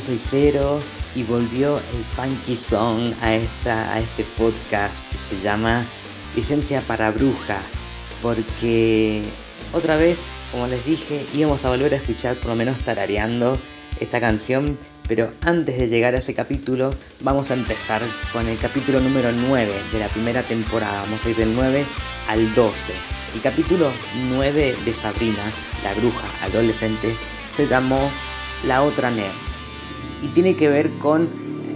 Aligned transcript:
Yo 0.00 0.06
soy 0.06 0.18
Cero 0.18 0.80
y 1.14 1.24
volvió 1.24 1.76
el 1.76 2.04
Funky 2.16 2.56
Song 2.56 3.12
a, 3.20 3.34
esta, 3.34 3.92
a 3.92 4.00
este 4.00 4.24
podcast 4.24 5.06
que 5.10 5.18
se 5.18 5.38
llama 5.42 5.84
Licencia 6.34 6.80
para 6.80 7.10
Bruja, 7.10 7.58
porque 8.22 9.20
otra 9.74 9.98
vez, 9.98 10.18
como 10.52 10.68
les 10.68 10.86
dije, 10.86 11.26
íbamos 11.34 11.66
a 11.66 11.68
volver 11.68 11.92
a 11.92 11.96
escuchar 11.98 12.36
por 12.36 12.46
lo 12.46 12.56
menos 12.56 12.78
tarareando 12.78 13.58
esta 14.00 14.20
canción, 14.20 14.78
pero 15.06 15.30
antes 15.42 15.76
de 15.76 15.88
llegar 15.88 16.14
a 16.14 16.18
ese 16.18 16.32
capítulo, 16.32 16.94
vamos 17.20 17.50
a 17.50 17.54
empezar 17.54 18.00
con 18.32 18.48
el 18.48 18.58
capítulo 18.58 19.00
número 19.00 19.32
9 19.32 19.70
de 19.92 19.98
la 19.98 20.08
primera 20.08 20.42
temporada, 20.44 21.02
vamos 21.02 21.22
a 21.26 21.28
ir 21.28 21.36
del 21.36 21.54
9 21.54 21.84
al 22.26 22.54
12. 22.54 22.94
El 23.34 23.42
capítulo 23.42 23.90
9 24.30 24.76
de 24.82 24.94
Sabrina, 24.94 25.52
la 25.84 25.92
bruja 25.92 26.26
adolescente, 26.42 27.14
se 27.54 27.66
llamó 27.66 28.10
La 28.64 28.82
otra 28.82 29.10
nerd. 29.10 29.49
Y 30.22 30.28
tiene 30.28 30.54
que 30.54 30.68
ver 30.68 30.90
con, 30.98 31.28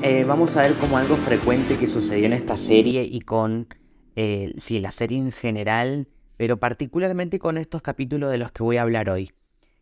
eh, 0.03 0.25
vamos 0.25 0.57
a 0.57 0.63
ver 0.63 0.75
como 0.75 0.99
algo 0.99 1.17
frecuente 1.17 1.79
que 1.79 1.87
sucedió 1.87 2.27
en 2.27 2.35
esta 2.35 2.59
serie 2.59 3.05
y 3.05 3.21
con, 3.21 3.69
eh, 4.17 4.53
sí, 4.59 4.81
la 4.81 4.91
serie 4.91 5.19
en 5.19 5.33
general, 5.33 6.09
pero 6.37 6.59
particularmente 6.59 7.39
con 7.39 7.57
estos 7.57 7.81
capítulos 7.81 8.31
de 8.31 8.37
los 8.37 8.53
que 8.53 8.63
voy 8.63 8.77
a 8.77 8.83
hablar 8.83 9.09
hoy, 9.09 9.33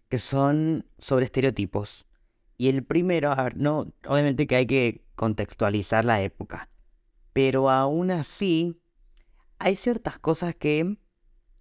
que 0.09 0.19
son 0.19 0.87
sobre 0.97 1.25
estereotipos. 1.25 2.07
Y 2.57 2.69
el 2.69 2.85
primero, 2.85 3.33
a 3.33 3.43
ver, 3.43 3.57
no, 3.57 3.93
obviamente 4.07 4.47
que 4.47 4.55
hay 4.55 4.67
que 4.67 5.05
contextualizar 5.17 6.05
la 6.05 6.23
época, 6.23 6.69
pero 7.33 7.69
aún 7.69 8.13
así 8.13 8.81
hay 9.59 9.75
ciertas 9.75 10.21
cosas 10.21 10.55
que 10.55 10.99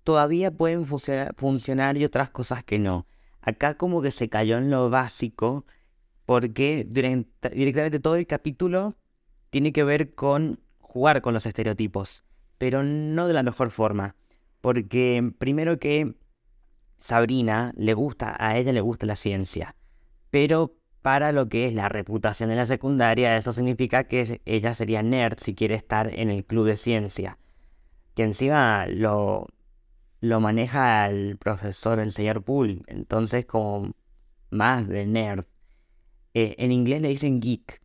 todavía 0.03 0.51
pueden 0.51 0.85
funcionar 0.85 1.97
y 1.97 2.05
otras 2.05 2.29
cosas 2.29 2.63
que 2.63 2.77
no. 2.77 3.07
Acá 3.41 3.75
como 3.75 4.03
que 4.03 4.11
se 4.11 4.29
cayó 4.29 4.59
en 4.59 4.69
lo 4.69 4.91
básico 4.91 5.65
porque 6.31 6.87
directamente 6.87 7.99
todo 7.99 8.15
el 8.15 8.25
capítulo 8.25 8.95
tiene 9.49 9.73
que 9.73 9.83
ver 9.83 10.15
con 10.15 10.61
jugar 10.79 11.21
con 11.21 11.33
los 11.33 11.45
estereotipos, 11.45 12.23
pero 12.57 12.83
no 12.83 13.27
de 13.27 13.33
la 13.33 13.43
mejor 13.43 13.69
forma. 13.69 14.15
Porque 14.61 15.33
primero 15.39 15.77
que 15.77 16.15
Sabrina 16.99 17.73
le 17.75 17.93
gusta, 17.93 18.33
a 18.39 18.57
ella 18.57 18.71
le 18.71 18.79
gusta 18.79 19.05
la 19.05 19.17
ciencia, 19.17 19.75
pero 20.29 20.77
para 21.01 21.33
lo 21.33 21.49
que 21.49 21.65
es 21.65 21.73
la 21.73 21.89
reputación 21.89 22.49
en 22.49 22.55
la 22.55 22.65
secundaria, 22.65 23.35
eso 23.35 23.51
significa 23.51 24.05
que 24.05 24.39
ella 24.45 24.73
sería 24.73 25.03
nerd 25.03 25.37
si 25.37 25.53
quiere 25.53 25.75
estar 25.75 26.17
en 26.17 26.29
el 26.29 26.45
club 26.45 26.65
de 26.65 26.77
ciencia. 26.77 27.39
Que 28.15 28.23
encima 28.23 28.85
lo, 28.87 29.47
lo 30.21 30.39
maneja 30.39 31.09
el 31.09 31.37
profesor, 31.37 31.99
el 31.99 32.13
señor 32.13 32.41
Poole, 32.41 32.83
entonces 32.87 33.45
como 33.45 33.91
más 34.49 34.87
de 34.87 35.05
nerd. 35.07 35.43
Eh, 36.33 36.55
en 36.59 36.71
inglés 36.71 37.01
le 37.01 37.09
dicen 37.09 37.41
geek, 37.41 37.81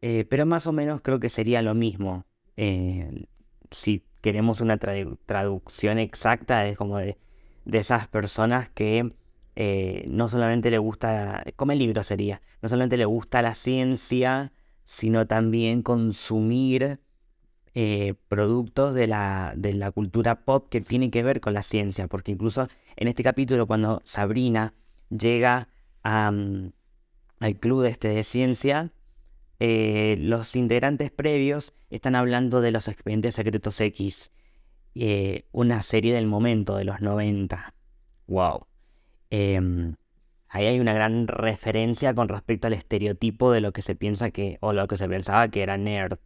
eh, 0.00 0.24
pero 0.28 0.46
más 0.46 0.66
o 0.66 0.72
menos 0.72 1.00
creo 1.02 1.20
que 1.20 1.30
sería 1.30 1.62
lo 1.62 1.74
mismo. 1.74 2.24
Eh, 2.56 3.26
si 3.70 4.04
queremos 4.22 4.60
una 4.60 4.78
traducción 4.78 5.98
exacta, 5.98 6.66
es 6.66 6.78
como 6.78 6.98
de, 6.98 7.18
esas 7.70 8.08
personas 8.08 8.70
que 8.70 9.12
no 10.06 10.28
solamente 10.28 10.70
le 10.70 10.78
gusta, 10.78 11.44
como 11.56 11.72
el 11.72 11.78
libro 11.78 12.02
sería, 12.02 12.40
no 12.62 12.68
solamente 12.68 12.96
le 12.96 13.04
gusta 13.04 13.42
la 13.42 13.54
ciencia, 13.54 14.52
sino 14.84 15.26
también 15.26 15.82
consumir 15.82 17.00
productos 18.28 18.94
de 18.94 19.06
la, 19.06 19.52
de 19.56 19.72
la 19.74 19.90
cultura 19.90 20.44
pop 20.44 20.68
que 20.70 20.80
tiene 20.80 21.10
que 21.10 21.22
ver 21.22 21.40
con 21.40 21.54
la 21.54 21.62
ciencia, 21.62 22.06
porque 22.08 22.32
incluso 22.32 22.68
en 22.96 23.08
este 23.08 23.22
capítulo 23.22 23.66
cuando 23.66 24.00
Sabrina 24.04 24.74
llega 25.10 25.68
al 27.40 27.58
club 27.58 27.84
este 27.84 28.08
de 28.08 28.24
ciencia, 28.24 28.92
eh, 29.60 30.16
los 30.20 30.56
integrantes 30.56 31.10
previos 31.10 31.74
están 31.90 32.14
hablando 32.14 32.60
de 32.60 32.72
los 32.72 32.88
expedientes 32.88 33.34
secretos 33.34 33.80
X, 33.80 34.30
eh, 34.94 35.46
una 35.52 35.82
serie 35.82 36.14
del 36.14 36.26
momento 36.26 36.76
de 36.76 36.84
los 36.84 37.00
90. 37.00 37.74
¡Wow! 38.26 38.66
Em, 39.30 39.96
ahí 40.48 40.66
hay 40.66 40.80
una 40.80 40.94
gran 40.94 41.26
referencia 41.28 42.14
con 42.14 42.28
respecto 42.28 42.66
al 42.66 42.72
estereotipo 42.74 43.52
de 43.52 43.60
lo 43.60 43.72
que 43.72 43.82
se 43.82 43.94
piensa 43.94 44.30
que, 44.30 44.58
o 44.60 44.72
lo 44.72 44.86
que 44.88 44.96
se 44.96 45.08
pensaba 45.08 45.48
que 45.48 45.62
era 45.62 45.76
nerd 45.76 46.18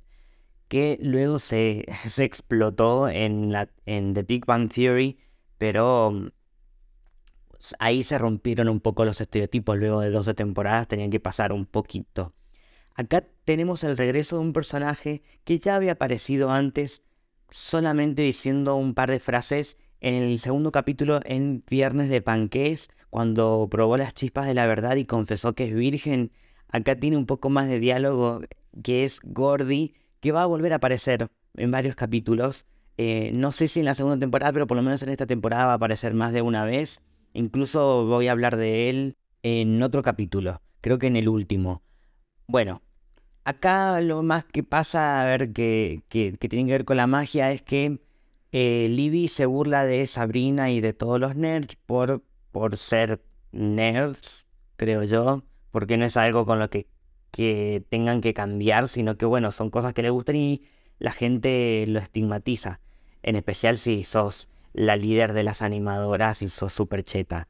que 0.68 0.98
luego 1.02 1.38
se, 1.38 1.86
se 2.08 2.24
explotó 2.24 3.08
en, 3.08 3.52
la, 3.52 3.68
en 3.86 4.14
The 4.14 4.22
Big 4.22 4.46
Bang 4.46 4.70
Theory, 4.70 5.18
pero 5.56 6.30
ahí 7.78 8.02
se 8.02 8.18
rompieron 8.18 8.68
un 8.68 8.80
poco 8.80 9.04
los 9.04 9.20
estereotipos, 9.20 9.78
luego 9.78 10.00
de 10.00 10.10
12 10.10 10.34
temporadas 10.34 10.88
tenían 10.88 11.10
que 11.10 11.20
pasar 11.20 11.52
un 11.52 11.66
poquito. 11.66 12.34
Acá 12.94 13.24
tenemos 13.44 13.84
el 13.84 13.96
regreso 13.96 14.36
de 14.36 14.42
un 14.42 14.52
personaje 14.52 15.22
que 15.44 15.58
ya 15.58 15.76
había 15.76 15.92
aparecido 15.92 16.50
antes 16.50 17.02
solamente 17.50 18.22
diciendo 18.22 18.76
un 18.76 18.94
par 18.94 19.10
de 19.10 19.20
frases 19.20 19.78
en 20.00 20.14
el 20.14 20.38
segundo 20.38 20.72
capítulo 20.72 21.20
en 21.24 21.64
Viernes 21.68 22.08
de 22.08 22.22
Panqués, 22.22 22.88
cuando 23.10 23.68
probó 23.70 23.96
las 23.96 24.14
chispas 24.14 24.46
de 24.46 24.54
la 24.54 24.66
verdad 24.66 24.96
y 24.96 25.04
confesó 25.04 25.54
que 25.54 25.64
es 25.64 25.74
virgen. 25.74 26.32
Acá 26.68 26.96
tiene 26.96 27.16
un 27.16 27.26
poco 27.26 27.50
más 27.50 27.68
de 27.68 27.80
diálogo 27.80 28.40
que 28.82 29.04
es 29.04 29.20
Gordy 29.24 29.94
que 30.20 30.32
va 30.32 30.42
a 30.42 30.46
volver 30.46 30.72
a 30.72 30.76
aparecer 30.76 31.28
en 31.54 31.70
varios 31.70 31.94
capítulos. 31.94 32.66
Eh, 32.96 33.30
no 33.32 33.52
sé 33.52 33.68
si 33.68 33.80
en 33.80 33.86
la 33.86 33.94
segunda 33.94 34.18
temporada, 34.18 34.52
pero 34.52 34.66
por 34.66 34.76
lo 34.76 34.82
menos 34.82 35.02
en 35.02 35.08
esta 35.08 35.26
temporada 35.26 35.66
va 35.66 35.72
a 35.72 35.76
aparecer 35.76 36.14
más 36.14 36.32
de 36.32 36.42
una 36.42 36.64
vez. 36.64 37.00
Incluso 37.38 38.04
voy 38.04 38.26
a 38.26 38.32
hablar 38.32 38.56
de 38.56 38.90
él 38.90 39.16
en 39.44 39.80
otro 39.80 40.02
capítulo, 40.02 40.60
creo 40.80 40.98
que 40.98 41.06
en 41.06 41.14
el 41.14 41.28
último. 41.28 41.82
Bueno, 42.48 42.82
acá 43.44 44.00
lo 44.00 44.24
más 44.24 44.44
que 44.44 44.64
pasa, 44.64 45.22
a 45.22 45.24
ver, 45.24 45.52
que, 45.52 46.02
que, 46.08 46.32
tiene 46.32 46.66
que 46.66 46.72
ver 46.72 46.84
con 46.84 46.96
la 46.96 47.06
magia 47.06 47.52
es 47.52 47.62
que 47.62 48.00
eh, 48.50 48.88
Libby 48.90 49.28
se 49.28 49.46
burla 49.46 49.84
de 49.84 50.04
Sabrina 50.08 50.70
y 50.70 50.80
de 50.80 50.92
todos 50.94 51.20
los 51.20 51.36
nerds 51.36 51.76
por, 51.86 52.24
por 52.50 52.76
ser 52.76 53.22
nerds, 53.52 54.48
creo 54.76 55.04
yo, 55.04 55.44
porque 55.70 55.96
no 55.96 56.06
es 56.06 56.16
algo 56.16 56.44
con 56.44 56.58
lo 56.58 56.68
que 56.68 56.88
que 57.30 57.84
tengan 57.88 58.20
que 58.20 58.34
cambiar, 58.34 58.88
sino 58.88 59.16
que 59.16 59.26
bueno, 59.26 59.52
son 59.52 59.70
cosas 59.70 59.94
que 59.94 60.02
le 60.02 60.10
gustan 60.10 60.34
y 60.34 60.62
la 60.98 61.12
gente 61.12 61.84
lo 61.86 62.00
estigmatiza. 62.00 62.80
En 63.22 63.36
especial 63.36 63.76
si 63.76 64.02
sos 64.02 64.48
la 64.78 64.94
líder 64.94 65.32
de 65.32 65.42
las 65.42 65.60
animadoras 65.60 66.40
y 66.40 66.48
sos 66.48 66.72
super 66.72 67.02
cheta. 67.02 67.48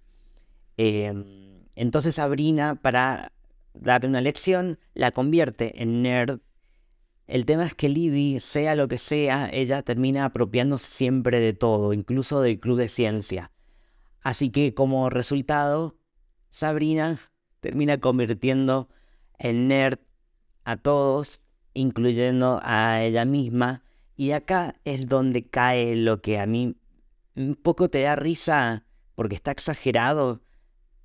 Em, 0.78 1.62
entonces 1.76 2.14
Sabrina, 2.14 2.76
para 2.76 3.32
darle 3.74 4.08
una 4.08 4.22
lección, 4.22 4.78
la 4.94 5.10
convierte 5.10 5.82
en 5.82 6.00
nerd. 6.00 6.40
El 7.26 7.44
tema 7.44 7.66
es 7.66 7.74
que 7.74 7.90
Libby, 7.90 8.40
sea 8.40 8.74
lo 8.74 8.88
que 8.88 8.96
sea, 8.96 9.50
ella 9.52 9.82
termina 9.82 10.24
apropiándose 10.24 10.90
siempre 10.90 11.38
de 11.38 11.52
todo, 11.52 11.92
incluso 11.92 12.40
del 12.40 12.58
club 12.58 12.78
de 12.78 12.88
ciencia. 12.88 13.52
Así 14.22 14.48
que 14.48 14.72
como 14.72 15.10
resultado, 15.10 15.98
Sabrina 16.48 17.18
termina 17.60 17.98
convirtiendo 18.00 18.88
el 19.38 19.68
nerd 19.68 19.98
a 20.64 20.78
todos, 20.78 21.42
incluyendo 21.74 22.58
a 22.62 23.02
ella 23.02 23.26
misma. 23.26 23.82
Y 24.16 24.30
acá 24.30 24.76
es 24.84 25.06
donde 25.06 25.42
cae 25.42 25.94
lo 25.94 26.22
que 26.22 26.38
a 26.38 26.46
mí 26.46 26.74
un 27.38 27.54
poco 27.54 27.88
te 27.88 28.02
da 28.02 28.16
risa, 28.16 28.84
porque 29.14 29.36
está 29.36 29.52
exagerado, 29.52 30.42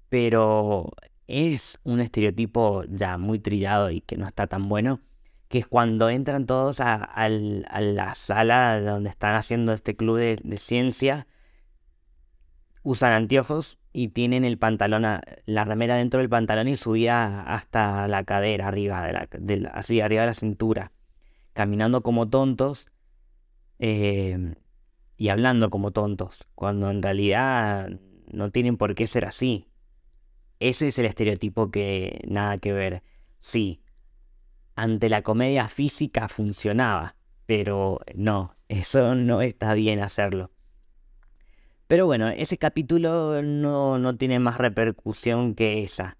pero 0.09 0.91
es 1.27 1.79
un 1.83 1.99
estereotipo 2.01 2.83
ya 2.89 3.17
muy 3.17 3.39
trillado 3.39 3.91
y 3.91 4.01
que 4.01 4.17
no 4.17 4.27
está 4.27 4.47
tan 4.47 4.67
bueno, 4.67 4.99
que 5.47 5.59
es 5.59 5.67
cuando 5.67 6.09
entran 6.09 6.45
todos 6.45 6.79
a, 6.79 7.29
la 7.29 8.15
sala 8.15 8.81
donde 8.81 9.09
están 9.09 9.35
haciendo 9.35 9.73
este 9.73 9.95
club 9.95 10.17
de 10.17 10.57
ciencia, 10.57 11.27
usan 12.83 13.13
anteojos 13.13 13.79
y 13.93 14.09
tienen 14.09 14.43
el 14.43 14.57
pantalón, 14.57 15.05
la 15.45 15.65
remera 15.65 15.95
dentro 15.95 16.19
del 16.19 16.29
pantalón 16.29 16.67
y 16.67 16.75
subida 16.75 17.41
hasta 17.43 18.07
la 18.07 18.23
cadera, 18.23 18.67
arriba 18.67 19.29
de 19.39 19.57
la, 19.57 19.69
así, 19.69 20.01
arriba 20.01 20.21
de 20.21 20.27
la 20.27 20.33
cintura, 20.33 20.91
caminando 21.53 22.01
como 22.01 22.27
tontos 22.27 22.89
eh, 23.79 24.55
y 25.17 25.29
hablando 25.29 25.69
como 25.69 25.91
tontos, 25.91 26.47
cuando 26.55 26.89
en 26.89 27.01
realidad 27.01 27.89
no 28.31 28.51
tienen 28.51 28.77
por 28.77 28.95
qué 28.95 29.07
ser 29.07 29.25
así. 29.25 29.67
Ese 30.59 30.87
es 30.87 30.99
el 30.99 31.05
estereotipo 31.05 31.71
que 31.71 32.21
nada 32.27 32.57
que 32.57 32.73
ver. 32.73 33.03
Sí, 33.39 33.81
ante 34.75 35.09
la 35.09 35.21
comedia 35.21 35.67
física 35.67 36.29
funcionaba, 36.29 37.15
pero 37.45 37.99
no, 38.15 38.55
eso 38.69 39.15
no 39.15 39.41
está 39.41 39.73
bien 39.73 39.99
hacerlo. 39.99 40.51
Pero 41.87 42.05
bueno, 42.05 42.29
ese 42.29 42.57
capítulo 42.57 43.41
no, 43.43 43.99
no 43.99 44.15
tiene 44.17 44.39
más 44.39 44.57
repercusión 44.57 45.53
que 45.53 45.83
esa. 45.83 46.17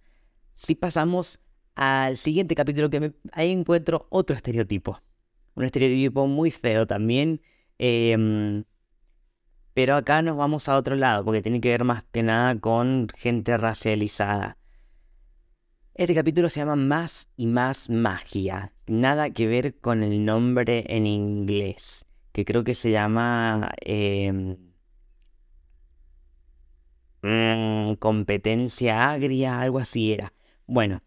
Si 0.54 0.76
pasamos 0.76 1.40
al 1.76 2.18
siguiente 2.18 2.54
capítulo, 2.56 2.90
que 2.90 3.14
ahí 3.32 3.52
encuentro 3.52 4.08
otro 4.10 4.36
estereotipo. 4.36 5.02
Un 5.56 5.64
estereotipo 5.64 6.28
muy 6.28 6.52
feo 6.52 6.86
también. 6.86 7.42
Em, 7.80 8.66
pero 9.74 9.96
acá 9.96 10.22
nos 10.22 10.38
vamos 10.38 10.70
a 10.70 10.78
otro 10.78 10.96
lado, 10.96 11.26
porque 11.26 11.42
tiene 11.42 11.62
que 11.62 11.70
ver 11.70 11.84
más 11.84 12.04
que 12.12 12.24
nada 12.24 12.60
con 12.60 13.08
gente 13.16 13.58
racializada. 13.58 14.58
Este 15.96 16.16
capítulo 16.16 16.50
se 16.50 16.60
llama 16.60 16.76
Más 16.76 17.30
y 17.36 17.48
más 17.48 17.90
magia. 17.90 18.74
Nada 18.88 19.30
que 19.32 19.48
ver 19.48 19.80
con 19.80 20.04
el 20.04 20.26
nombre 20.26 20.86
en 20.88 21.06
inglés, 21.08 22.06
que 22.32 22.46
creo 22.46 22.64
que 22.64 22.74
se 22.74 22.92
llama 22.92 23.72
em, 23.82 24.58
mm, 27.22 27.94
competencia 27.96 29.12
agria, 29.12 29.60
algo 29.62 29.80
así 29.80 30.14
era. 30.14 30.34
Bueno, 30.66 31.02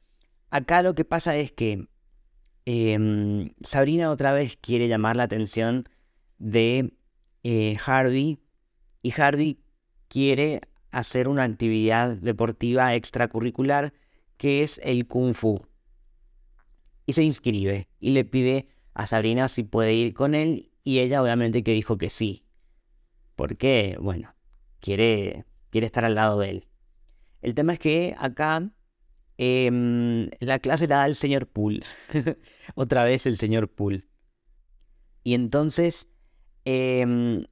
acá 0.51 0.83
lo 0.83 0.95
que 0.95 1.05
pasa 1.05 1.37
es 1.37 1.53
que 1.53 1.89
em, 2.65 3.51
Sabrina 3.61 4.11
otra 4.11 4.33
vez 4.33 4.57
quiere 4.57 4.89
llamar 4.89 5.17
la 5.17 5.25
atención 5.25 5.85
de 6.39 6.93
eh, 7.43 7.77
Harvey 7.85 8.41
y 9.07 9.15
Harvey 9.21 9.61
quiere 10.09 10.63
hacer 10.91 11.29
una 11.29 11.45
actividad 11.45 12.17
deportiva 12.17 12.97
extracurricular 12.97 13.93
que 14.37 14.65
es 14.65 14.81
el 14.83 15.07
kung 15.07 15.33
fu. 15.33 15.65
Y 17.07 17.13
se 17.13 17.23
inscribe 17.23 17.89
y 18.01 18.11
le 18.11 18.25
pide 18.25 18.67
a 18.95 19.07
Sabrina 19.07 19.47
si 19.47 19.63
puede 19.63 19.95
ir 19.95 20.13
con 20.13 20.35
él 20.35 20.73
y 20.83 20.99
ella 20.99 21.23
obviamente 21.23 21.63
que 21.63 21.71
dijo 21.71 21.99
que 21.99 22.11
sí. 22.11 22.47
Porque, 23.37 23.97
bueno, 24.01 24.35
quiere, 24.81 25.45
quiere 25.71 25.87
estar 25.87 26.05
al 26.05 26.17
lado 26.17 26.41
de 26.41 26.51
él. 26.51 26.69
El 27.43 27.55
tema 27.55 27.75
es 27.75 27.79
que 27.79 28.17
acá 28.19 28.73
em, 29.39 30.31
la 30.41 30.59
clase 30.59 30.89
la 30.89 30.97
da 30.97 31.07
el 31.07 31.15
señor 31.15 31.47
Poole. 31.47 31.85
Otra 32.75 33.05
vez 33.05 33.25
el 33.27 33.37
señor 33.37 33.69
Poole. 33.69 34.03
Y 35.23 35.35
entonces, 35.35 36.09
em, 36.65 37.45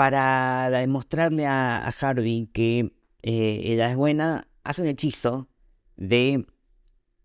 para 0.00 0.70
demostrarle 0.70 1.46
a, 1.46 1.86
Harvey 2.00 2.48
que 2.54 2.90
eh, 3.20 3.60
ella 3.64 3.90
es 3.90 3.96
buena, 3.96 4.48
hace 4.64 4.80
un 4.80 4.88
hechizo 4.88 5.46
de, 5.98 6.46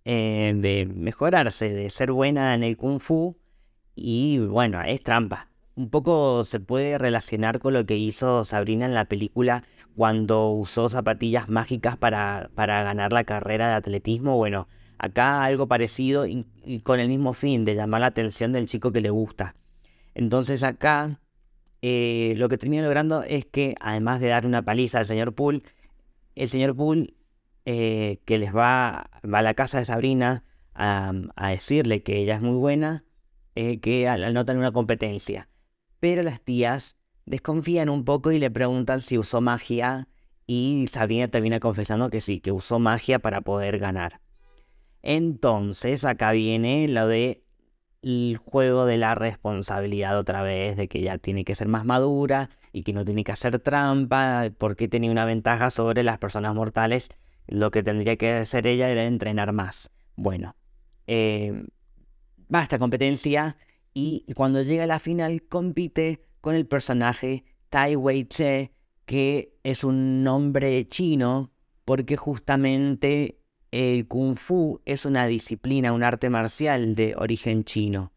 eh, 0.03 0.53
de 0.57 0.85
mejorarse, 0.93 1.73
de 1.73 1.89
ser 1.89 2.11
buena 2.11 2.53
en 2.53 2.63
el 2.63 2.75
kung 2.75 2.99
fu. 2.99 3.37
Y 3.95 4.39
bueno, 4.39 4.81
es 4.81 5.01
trampa. 5.01 5.47
Un 5.75 5.89
poco 5.89 6.43
se 6.43 6.59
puede 6.59 6.97
relacionar 6.97 7.59
con 7.59 7.71
lo 7.71 7.85
que 7.85 7.95
hizo 7.95 8.43
Sabrina 8.43 8.85
en 8.85 8.93
la 8.93 9.05
película 9.05 9.63
cuando 9.95 10.49
usó 10.49 10.89
zapatillas 10.89 11.47
mágicas 11.47 11.95
para, 11.95 12.49
para 12.55 12.83
ganar 12.83 13.13
la 13.13 13.23
carrera 13.23 13.69
de 13.69 13.75
atletismo. 13.75 14.35
Bueno, 14.35 14.67
acá 14.97 15.45
algo 15.45 15.69
parecido 15.69 16.27
y, 16.27 16.45
con 16.83 16.99
el 16.99 17.07
mismo 17.07 17.31
fin 17.31 17.63
de 17.63 17.75
llamar 17.75 18.01
la 18.01 18.07
atención 18.07 18.51
del 18.51 18.67
chico 18.67 18.91
que 18.91 18.99
le 18.99 19.11
gusta. 19.11 19.55
Entonces 20.13 20.61
acá 20.61 21.21
eh, 21.87 22.33
lo 22.37 22.49
que 22.49 22.57
termina 22.57 22.81
logrando 22.81 23.21
es 23.21 23.45
que 23.45 23.75
además 23.79 24.19
de 24.19 24.29
dar 24.29 24.47
una 24.47 24.63
paliza 24.63 24.97
al 24.97 25.05
señor 25.05 25.35
Poole, 25.35 25.61
el 26.33 26.49
señor 26.49 26.75
Poole 26.75 27.13
eh, 27.65 28.21
que 28.25 28.39
les 28.39 28.55
va, 28.55 29.11
va, 29.23 29.37
a 29.37 29.41
la 29.43 29.53
casa 29.53 29.77
de 29.77 29.85
Sabrina 29.85 30.43
a, 30.73 31.13
decirle 31.51 32.01
que 32.01 32.17
ella 32.17 32.37
es 32.37 32.41
muy 32.41 32.57
buena, 32.57 33.05
eh, 33.53 33.79
que 33.81 34.07
anotan 34.07 34.57
una 34.57 34.71
competencia. 34.71 35.47
Pero 35.99 36.23
las 36.23 36.41
tías 36.41 36.97
desconfían 37.27 37.89
un 37.89 38.03
poco 38.03 38.31
y 38.31 38.39
le 38.39 38.49
preguntan 38.49 38.99
si 38.99 39.19
usó 39.19 39.39
magia 39.39 40.07
y 40.47 40.87
Sabrina 40.91 41.27
termina 41.27 41.59
confesando 41.59 42.09
que 42.09 42.19
sí, 42.19 42.39
que 42.39 42.51
usó 42.51 42.79
magia 42.79 43.19
para 43.19 43.41
poder 43.41 43.77
ganar. 43.77 44.21
Entonces 45.03 46.03
acá 46.03 46.31
viene 46.31 46.87
lo 46.87 47.07
de 47.07 47.44
el 48.05 48.37
juego 48.37 48.85
de 48.85 48.97
la 48.97 49.15
responsabilidad 49.15 50.17
otra 50.17 50.43
vez, 50.43 50.77
de 50.77 50.87
que 50.87 50.99
ella 50.99 51.17
tiene 51.17 51.43
que 51.43 51.55
ser 51.55 51.67
más 51.67 51.85
madura 51.85 52.51
y 52.71 52.83
que 52.83 52.93
no 52.93 53.03
tiene 53.03 53.23
que 53.23 53.31
hacer 53.31 53.57
trampa, 53.59 54.51
porque 54.59 54.87
tenía 54.87 55.09
una 55.09 55.25
ventaja 55.25 55.71
sobre 55.71 56.03
las 56.03 56.19
personas 56.19 56.53
mortales 56.53 57.09
lo 57.47 57.71
que 57.71 57.83
tendría 57.83 58.15
que 58.15 58.31
hacer 58.33 58.67
ella 58.67 58.89
era 58.89 59.05
entrenar 59.05 59.53
más. 59.53 59.91
Bueno, 60.15 60.55
eh, 61.07 61.65
va 62.53 62.59
a 62.59 62.63
esta 62.63 62.79
competencia 62.79 63.57
y 63.93 64.25
cuando 64.35 64.61
llega 64.61 64.83
a 64.83 64.87
la 64.87 64.99
final 64.99 65.43
compite 65.43 66.21
con 66.41 66.55
el 66.55 66.67
personaje 66.67 67.43
Tai 67.69 67.95
Wei 67.95 68.25
Che, 68.25 68.71
que 69.05 69.57
es 69.63 69.83
un 69.83 70.23
nombre 70.23 70.87
chino 70.89 71.51
porque 71.85 72.17
justamente 72.17 73.39
el 73.75 74.07
kung 74.07 74.37
fu 74.37 74.79
es 74.85 75.05
una 75.05 75.27
disciplina, 75.27 75.91
un 75.91 76.01
arte 76.01 76.29
marcial 76.29 76.95
de 76.95 77.13
origen 77.17 77.65
chino. 77.65 78.13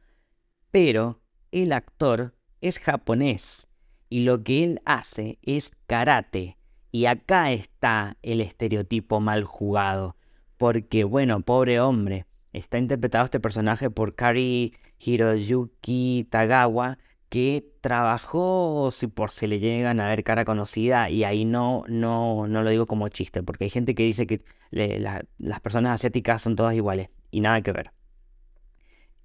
Pero 0.71 1.21
el 1.51 1.73
actor 1.73 2.37
es 2.61 2.79
japonés 2.79 3.67
y 4.09 4.21
lo 4.21 4.45
que 4.45 4.63
él 4.63 4.81
hace 4.85 5.41
es 5.43 5.73
karate. 5.89 6.59
Y 6.93 7.07
acá 7.07 7.51
está 7.51 8.17
el 8.23 8.41
estereotipo 8.41 9.19
mal 9.19 9.43
jugado. 9.43 10.17
Porque, 10.59 11.03
bueno, 11.03 11.41
pobre 11.41 11.81
hombre, 11.81 12.27
está 12.53 12.79
interpretado 12.79 13.25
este 13.25 13.41
personaje 13.41 13.91
por 13.91 14.15
Kari 14.15 14.75
Hiroyuki 15.01 16.29
Tagawa, 16.31 16.99
que 17.29 17.75
trabajó, 17.81 18.91
si 18.91 19.07
por 19.07 19.31
si 19.31 19.47
le 19.47 19.61
llegan 19.61 20.01
a 20.01 20.09
ver 20.09 20.25
cara 20.25 20.45
conocida, 20.45 21.11
y 21.11 21.25
ahí 21.25 21.45
no, 21.45 21.83
no, 21.89 22.47
no 22.47 22.63
lo 22.63 22.71
digo 22.71 22.87
como 22.87 23.09
chiste, 23.09 23.43
porque 23.43 23.65
hay 23.65 23.71
gente 23.71 23.95
que 23.95 24.03
dice 24.05 24.27
que 24.27 24.43
las 24.71 25.61
personas 25.61 25.93
asiáticas 25.93 26.43
son 26.43 26.57
todas 26.57 26.75
iguales, 26.75 27.11
y 27.31 27.41
nada 27.41 27.61
que 27.63 27.73
ver. 27.73 27.93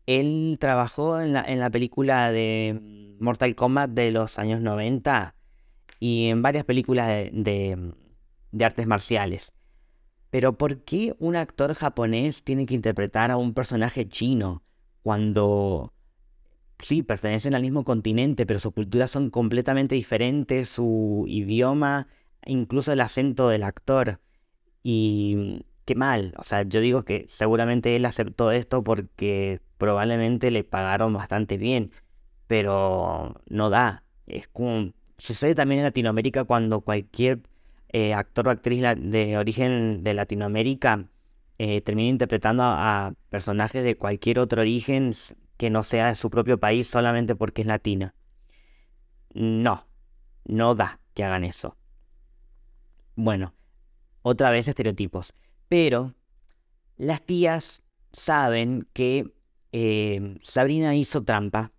Él 0.05 0.57
trabajó 0.59 1.21
en 1.21 1.33
la, 1.33 1.44
en 1.44 1.59
la 1.59 1.69
película 1.69 2.31
de 2.31 3.15
Mortal 3.19 3.55
Kombat 3.55 3.91
de 3.91 4.12
los 4.12 4.38
años 4.38 4.60
90 4.60 5.36
y 6.03 6.27
en 6.27 6.41
varias 6.41 6.65
películas 6.65 7.07
de, 7.07 7.93
artes 8.62 8.88
marciales. 8.88 9.53
Pero 10.29 10.57
¿por 10.57 10.83
qué 10.83 11.15
un 11.19 11.38
actor 11.38 11.74
japonés 11.75 12.43
tiene 12.43 12.65
que 12.65 12.74
interpretar 12.74 13.31
a 13.31 13.38
un 13.38 13.53
personaje 13.53 14.10
chino 14.10 14.63
cuando 15.01 15.93
sí, 16.84 17.04
pertenecen 17.04 17.56
al 17.56 17.62
mismo 17.62 17.84
continente, 17.84 18.46
pero 18.46 18.60
sus 18.60 18.74
culturas 18.74 19.12
son 19.12 19.30
completamente 19.30 19.96
diferentes, 19.96 20.70
su 20.70 21.25
idioma, 21.28 22.08
incluso 22.46 22.92
el 22.94 23.02
acento 23.02 23.50
del 23.50 23.63
actor. 23.63 24.20
Y 24.84 25.66
qué 25.86 25.96
mal, 25.96 26.34
o 26.38 26.44
sea, 26.44 26.63
yo 26.63 26.82
digo 26.82 27.04
que 27.04 27.25
seguramente 27.28 27.96
él 27.96 28.06
aceptó 28.06 28.52
esto 28.52 28.84
porque 28.84 29.62
probablemente 29.78 30.52
le 30.52 30.63
pagaron 30.63 31.13
bastante 31.13 31.58
bien, 31.58 31.92
pero 32.48 33.36
no 33.48 33.70
da, 33.70 34.04
es 34.28 34.48
como 34.48 34.94
Sucede 35.18 35.56
también 35.56 35.80
en 35.80 35.86
Latinoamérica 35.86 36.44
cuando 36.44 36.82
cualquier 36.82 37.40
eh, 37.90 38.13
actor 38.13 38.48
o 38.48 38.52
actriz 38.52 38.84
de 38.98 39.38
origen 39.38 40.04
de 40.04 40.13
Latinoamérica 40.13 41.08
eh, 41.60 41.82
termina 41.82 42.10
interpretando 42.10 42.63
a, 42.63 43.13
personajes 43.30 43.84
de 43.84 43.96
cualquier 43.96 44.40
otro 44.40 44.62
origen 44.62 45.12
que 45.63 45.70
no 45.70 45.84
sea 45.84 46.10
de 46.10 46.15
su 46.15 46.29
propio 46.29 46.60
país 46.60 46.89
solamente 46.89 47.38
porque 47.38 47.62
es 47.62 47.67
latina. 47.67 48.13
No, 49.34 49.88
no 50.43 50.75
da 50.75 51.00
que 51.13 51.24
hagan 51.24 51.46
eso. 51.46 51.77
Bueno, 53.15 53.55
otra 54.24 54.51
vez 54.51 54.67
estereotipos. 54.67 55.34
Pero 55.70 56.15
las 56.98 57.22
tías 57.22 57.82
saben 58.12 58.89
que 58.91 59.32
eh, 59.72 60.38
Sabrina 60.41 60.96
hizo 60.96 61.24
trampa 61.24 61.72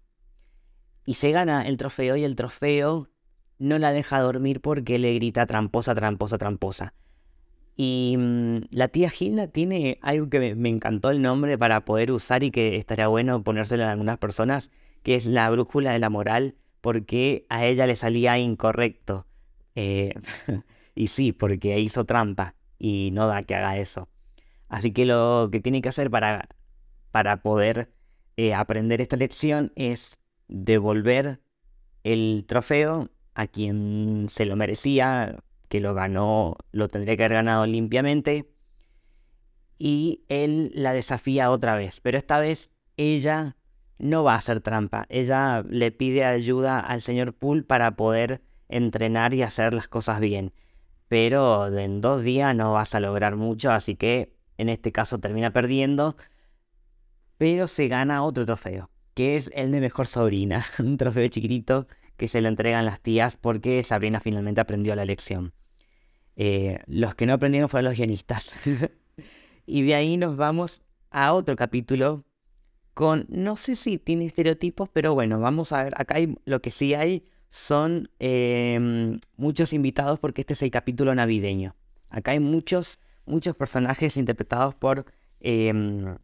y 1.04 1.12
se 1.12 1.30
gana 1.32 1.68
el 1.68 1.76
trofeo 1.76 2.16
y 2.16 2.24
el 2.24 2.36
trofeo 2.36 3.10
no 3.58 3.78
la 3.78 3.92
deja 3.92 4.18
dormir 4.20 4.62
porque 4.62 4.98
le 4.98 5.12
grita 5.12 5.44
tramposa, 5.44 5.94
tramposa, 5.94 6.38
tramposa. 6.38 6.94
Y 7.76 8.16
mm, 8.18 8.66
la 8.70 8.88
tía 8.88 9.10
Gilda 9.10 9.48
tiene 9.48 9.98
algo 10.00 10.28
que 10.28 10.54
me, 10.54 10.68
encantó 10.68 11.10
el 11.10 11.22
nombre 11.22 11.58
para 11.58 11.84
poder 11.84 12.12
usar 12.12 12.42
y 12.42 12.50
que 12.50 12.76
estaría 12.76 13.08
bueno 13.08 13.42
ponérselo 13.42 13.84
a 13.84 13.90
algunas 13.92 14.18
personas, 14.18 14.70
que 15.02 15.16
es 15.16 15.26
la 15.26 15.50
brújula 15.50 15.92
de 15.92 15.98
la 15.98 16.10
moral, 16.10 16.54
porque 16.80 17.46
a 17.48 17.66
ella 17.66 17.86
le 17.86 17.96
salía 17.96 18.38
incorrecto. 18.38 19.26
Eh, 19.74 20.14
y 20.94 21.08
sí, 21.08 21.32
porque 21.32 21.80
hizo 21.80 22.04
trampa 22.04 22.54
y 22.78 23.10
no 23.12 23.26
da 23.26 23.42
que 23.42 23.54
haga 23.54 23.78
eso. 23.78 24.08
Así 24.68 24.92
que 24.92 25.04
lo 25.04 25.48
que 25.50 25.60
tiene 25.60 25.82
que 25.82 25.88
hacer 25.88 26.10
para, 26.10 26.48
para 27.10 27.42
poder 27.42 27.92
eh, 28.36 28.54
aprender 28.54 29.00
esta 29.00 29.16
lección 29.16 29.72
es 29.76 30.20
devolver 30.48 31.40
el 32.02 32.44
trofeo 32.46 33.10
a 33.34 33.46
quien 33.46 34.26
se 34.28 34.44
lo 34.46 34.56
merecía, 34.56 35.36
que 35.74 35.80
lo 35.80 35.92
ganó, 35.92 36.56
lo 36.70 36.86
tendría 36.86 37.16
que 37.16 37.24
haber 37.24 37.38
ganado 37.38 37.66
limpiamente. 37.66 38.48
Y 39.76 40.22
él 40.28 40.70
la 40.72 40.92
desafía 40.92 41.50
otra 41.50 41.74
vez, 41.74 42.00
pero 42.00 42.16
esta 42.16 42.38
vez 42.38 42.70
ella 42.96 43.56
no 43.98 44.22
va 44.22 44.34
a 44.34 44.38
hacer 44.38 44.60
trampa. 44.60 45.04
Ella 45.08 45.64
le 45.68 45.90
pide 45.90 46.24
ayuda 46.24 46.78
al 46.78 47.00
señor 47.00 47.34
Poole 47.34 47.64
para 47.64 47.96
poder 47.96 48.40
entrenar 48.68 49.34
y 49.34 49.42
hacer 49.42 49.74
las 49.74 49.88
cosas 49.88 50.20
bien. 50.20 50.52
Pero 51.08 51.76
en 51.76 52.00
dos 52.00 52.22
días 52.22 52.54
no 52.54 52.72
vas 52.72 52.94
a 52.94 53.00
lograr 53.00 53.34
mucho, 53.34 53.72
así 53.72 53.96
que 53.96 54.32
en 54.58 54.68
este 54.68 54.92
caso 54.92 55.18
termina 55.18 55.52
perdiendo. 55.52 56.14
Pero 57.36 57.66
se 57.66 57.88
gana 57.88 58.22
otro 58.22 58.46
trofeo, 58.46 58.90
que 59.14 59.34
es 59.34 59.50
el 59.56 59.72
de 59.72 59.80
mejor 59.80 60.06
sobrina. 60.06 60.64
Un 60.78 60.98
trofeo 60.98 61.26
chiquitito 61.26 61.88
que 62.16 62.28
se 62.28 62.40
lo 62.40 62.46
entregan 62.46 62.84
las 62.84 63.00
tías 63.00 63.36
porque 63.36 63.82
Sabrina 63.82 64.20
finalmente 64.20 64.60
aprendió 64.60 64.94
la 64.94 65.04
lección. 65.04 65.52
Eh, 66.36 66.80
los 66.86 67.14
que 67.14 67.26
no 67.26 67.34
aprendieron 67.34 67.68
fueron 67.68 67.90
los 67.90 67.98
guionistas. 67.98 68.52
Y 69.66 69.82
de 69.82 69.94
ahí 69.94 70.16
nos 70.16 70.36
vamos 70.36 70.82
a 71.10 71.32
otro 71.32 71.56
capítulo 71.56 72.24
con, 72.92 73.26
no 73.28 73.56
sé 73.56 73.76
si 73.76 73.98
tiene 73.98 74.26
estereotipos, 74.26 74.88
pero 74.92 75.14
bueno, 75.14 75.40
vamos 75.40 75.72
a 75.72 75.84
ver, 75.84 75.94
acá 75.96 76.16
hay, 76.16 76.36
lo 76.44 76.60
que 76.60 76.70
sí 76.70 76.94
hay 76.94 77.24
son 77.48 78.10
em, 78.18 79.20
muchos 79.36 79.72
invitados 79.72 80.18
porque 80.18 80.42
este 80.42 80.54
es 80.54 80.62
el 80.62 80.70
capítulo 80.70 81.14
navideño. 81.14 81.74
Acá 82.08 82.32
hay 82.32 82.40
muchos, 82.40 83.00
muchos 83.26 83.56
personajes 83.56 84.16
interpretados 84.16 84.74
por 84.74 85.06
em, 85.40 86.16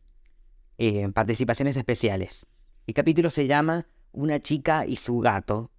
em, 0.78 1.12
participaciones 1.12 1.76
especiales. 1.76 2.46
El 2.86 2.94
capítulo 2.94 3.30
se 3.30 3.46
llama 3.46 3.86
Una 4.12 4.40
chica 4.40 4.86
y 4.86 4.96
su 4.96 5.18
gato. 5.18 5.70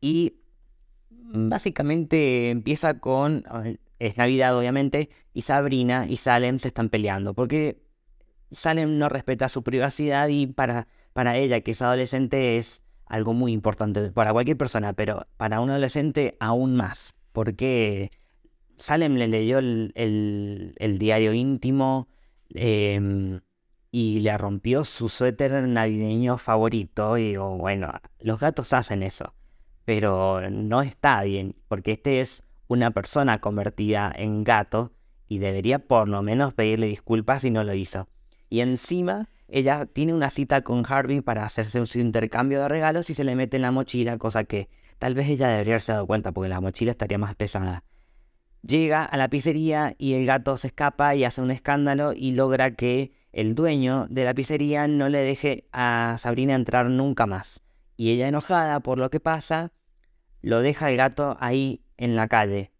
Y 0.00 0.36
básicamente 1.32 2.50
empieza 2.50 2.98
con, 2.98 3.44
es 3.98 4.16
Navidad 4.16 4.56
obviamente, 4.56 5.10
y 5.32 5.42
Sabrina 5.42 6.06
y 6.08 6.16
Salem 6.16 6.58
se 6.58 6.68
están 6.68 6.88
peleando, 6.88 7.34
porque 7.34 7.82
Salem 8.50 8.98
no 8.98 9.08
respeta 9.08 9.48
su 9.48 9.62
privacidad 9.62 10.28
y 10.28 10.46
para, 10.46 10.88
para 11.12 11.36
ella, 11.36 11.60
que 11.60 11.72
es 11.72 11.82
adolescente, 11.82 12.56
es 12.58 12.82
algo 13.06 13.32
muy 13.34 13.52
importante 13.52 14.10
para 14.10 14.32
cualquier 14.32 14.56
persona, 14.56 14.92
pero 14.92 15.26
para 15.36 15.60
un 15.60 15.70
adolescente 15.70 16.36
aún 16.40 16.76
más, 16.76 17.14
porque 17.32 18.10
Salem 18.76 19.14
le 19.16 19.28
leyó 19.28 19.58
el, 19.58 20.96
diario 20.98 21.32
íntimo 21.32 22.08
em, 22.50 23.40
y 23.90 24.20
le 24.20 24.36
rompió 24.38 24.84
su 24.84 25.08
suéter 25.08 25.52
navideño 25.66 26.38
favorito 26.38 27.18
y 27.18 27.36
bueno, 27.36 27.92
los 28.20 28.38
gatos 28.38 28.72
hacen 28.72 29.02
eso, 29.02 29.34
pero 29.88 30.50
no 30.50 30.82
está 30.82 31.22
bien, 31.22 31.56
porque 31.66 31.92
este 31.92 32.20
es 32.20 32.42
una 32.66 32.90
persona 32.90 33.40
convertida 33.40 34.12
en 34.14 34.44
gato 34.44 34.92
y 35.28 35.38
debería 35.38 35.78
por 35.78 36.10
lo 36.10 36.20
menos 36.20 36.52
pedirle 36.52 36.88
disculpas 36.88 37.40
si 37.40 37.50
no 37.50 37.64
lo 37.64 37.72
hizo. 37.72 38.06
Y 38.50 38.60
encima 38.60 39.30
ella 39.48 39.86
tiene 39.86 40.12
una 40.12 40.28
cita 40.28 40.60
con 40.60 40.84
Harvey 40.86 41.22
para 41.22 41.46
hacerse 41.46 41.80
un 41.80 41.86
intercambio 41.94 42.60
de 42.60 42.68
regalos 42.68 43.08
y 43.08 43.14
se 43.14 43.24
le 43.24 43.34
mete 43.34 43.56
en 43.56 43.62
la 43.62 43.70
mochila, 43.70 44.18
cosa 44.18 44.44
que 44.44 44.68
tal 44.98 45.14
vez 45.14 45.26
ella 45.26 45.48
debería 45.48 45.72
haberse 45.72 45.92
dado 45.92 46.06
cuenta 46.06 46.32
porque 46.32 46.50
la 46.50 46.60
mochila 46.60 46.90
estaría 46.90 47.16
más 47.16 47.34
pesada. 47.34 47.82
Llega 48.60 49.06
a 49.06 49.16
la 49.16 49.30
pizzería 49.30 49.94
y 49.96 50.12
el 50.12 50.26
gato 50.26 50.58
se 50.58 50.66
escapa 50.66 51.14
y 51.14 51.24
hace 51.24 51.40
un 51.40 51.50
escándalo 51.50 52.12
y 52.14 52.32
logra 52.32 52.72
que 52.72 53.12
el 53.32 53.54
dueño 53.54 54.06
de 54.10 54.26
la 54.26 54.34
pizzería 54.34 54.86
no 54.86 55.08
le 55.08 55.20
deje 55.20 55.64
a 55.72 56.16
Sabrina 56.18 56.54
entrar 56.54 56.90
nunca 56.90 57.24
más. 57.24 57.62
Y 57.98 58.12
ella 58.12 58.28
enojada 58.28 58.80
por 58.80 58.98
lo 58.98 59.10
que 59.10 59.18
pasa, 59.18 59.72
lo 60.40 60.60
deja 60.60 60.88
el 60.88 60.96
gato 60.96 61.36
ahí 61.40 61.82
en 61.96 62.14
la 62.14 62.28
calle. 62.28 62.70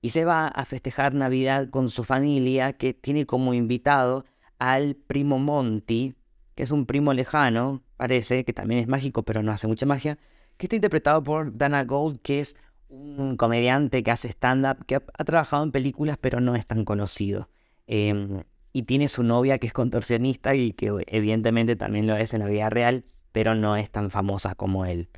Y 0.00 0.10
se 0.10 0.24
va 0.24 0.46
a 0.46 0.64
festejar 0.64 1.14
Navidad 1.14 1.68
con 1.68 1.90
su 1.90 2.04
familia 2.04 2.74
que 2.74 2.94
tiene 2.94 3.26
como 3.26 3.54
invitado 3.54 4.24
al 4.60 4.94
primo 4.94 5.40
Monty, 5.40 6.14
que 6.54 6.62
es 6.62 6.70
un 6.70 6.86
primo 6.86 7.12
lejano, 7.12 7.82
parece, 7.96 8.44
que 8.44 8.52
también 8.52 8.80
es 8.80 8.86
mágico 8.86 9.24
pero 9.24 9.42
no 9.42 9.50
hace 9.50 9.66
mucha 9.66 9.84
magia, 9.84 10.16
que 10.58 10.66
está 10.66 10.76
interpretado 10.76 11.20
por 11.24 11.56
Dana 11.58 11.82
Gold, 11.82 12.20
que 12.22 12.38
es 12.38 12.56
un 12.88 13.36
comediante 13.36 14.04
que 14.04 14.12
hace 14.12 14.28
stand-up, 14.28 14.86
que 14.86 14.94
ha, 14.94 15.24
trabajado 15.24 15.64
en 15.64 15.72
películas 15.72 16.18
pero 16.20 16.40
no 16.40 16.54
es 16.54 16.66
tan 16.66 16.84
conocido. 16.84 17.48
Em, 17.88 18.44
y 18.72 18.84
tiene 18.84 19.08
su 19.08 19.24
novia 19.24 19.58
que 19.58 19.66
es 19.66 19.72
contorsionista 19.72 20.54
y 20.54 20.72
que 20.72 20.92
evidentemente 21.08 21.74
también 21.74 22.06
lo 22.06 22.16
es 22.16 22.32
en 22.32 22.40
la 22.40 22.46
vida 22.46 22.70
real, 22.70 23.04
pero 23.32 23.54
no 23.54 23.76
es 23.76 23.90
tan 23.90 24.10
famosa 24.10 24.54
como 24.54 24.84
él. 24.84 25.08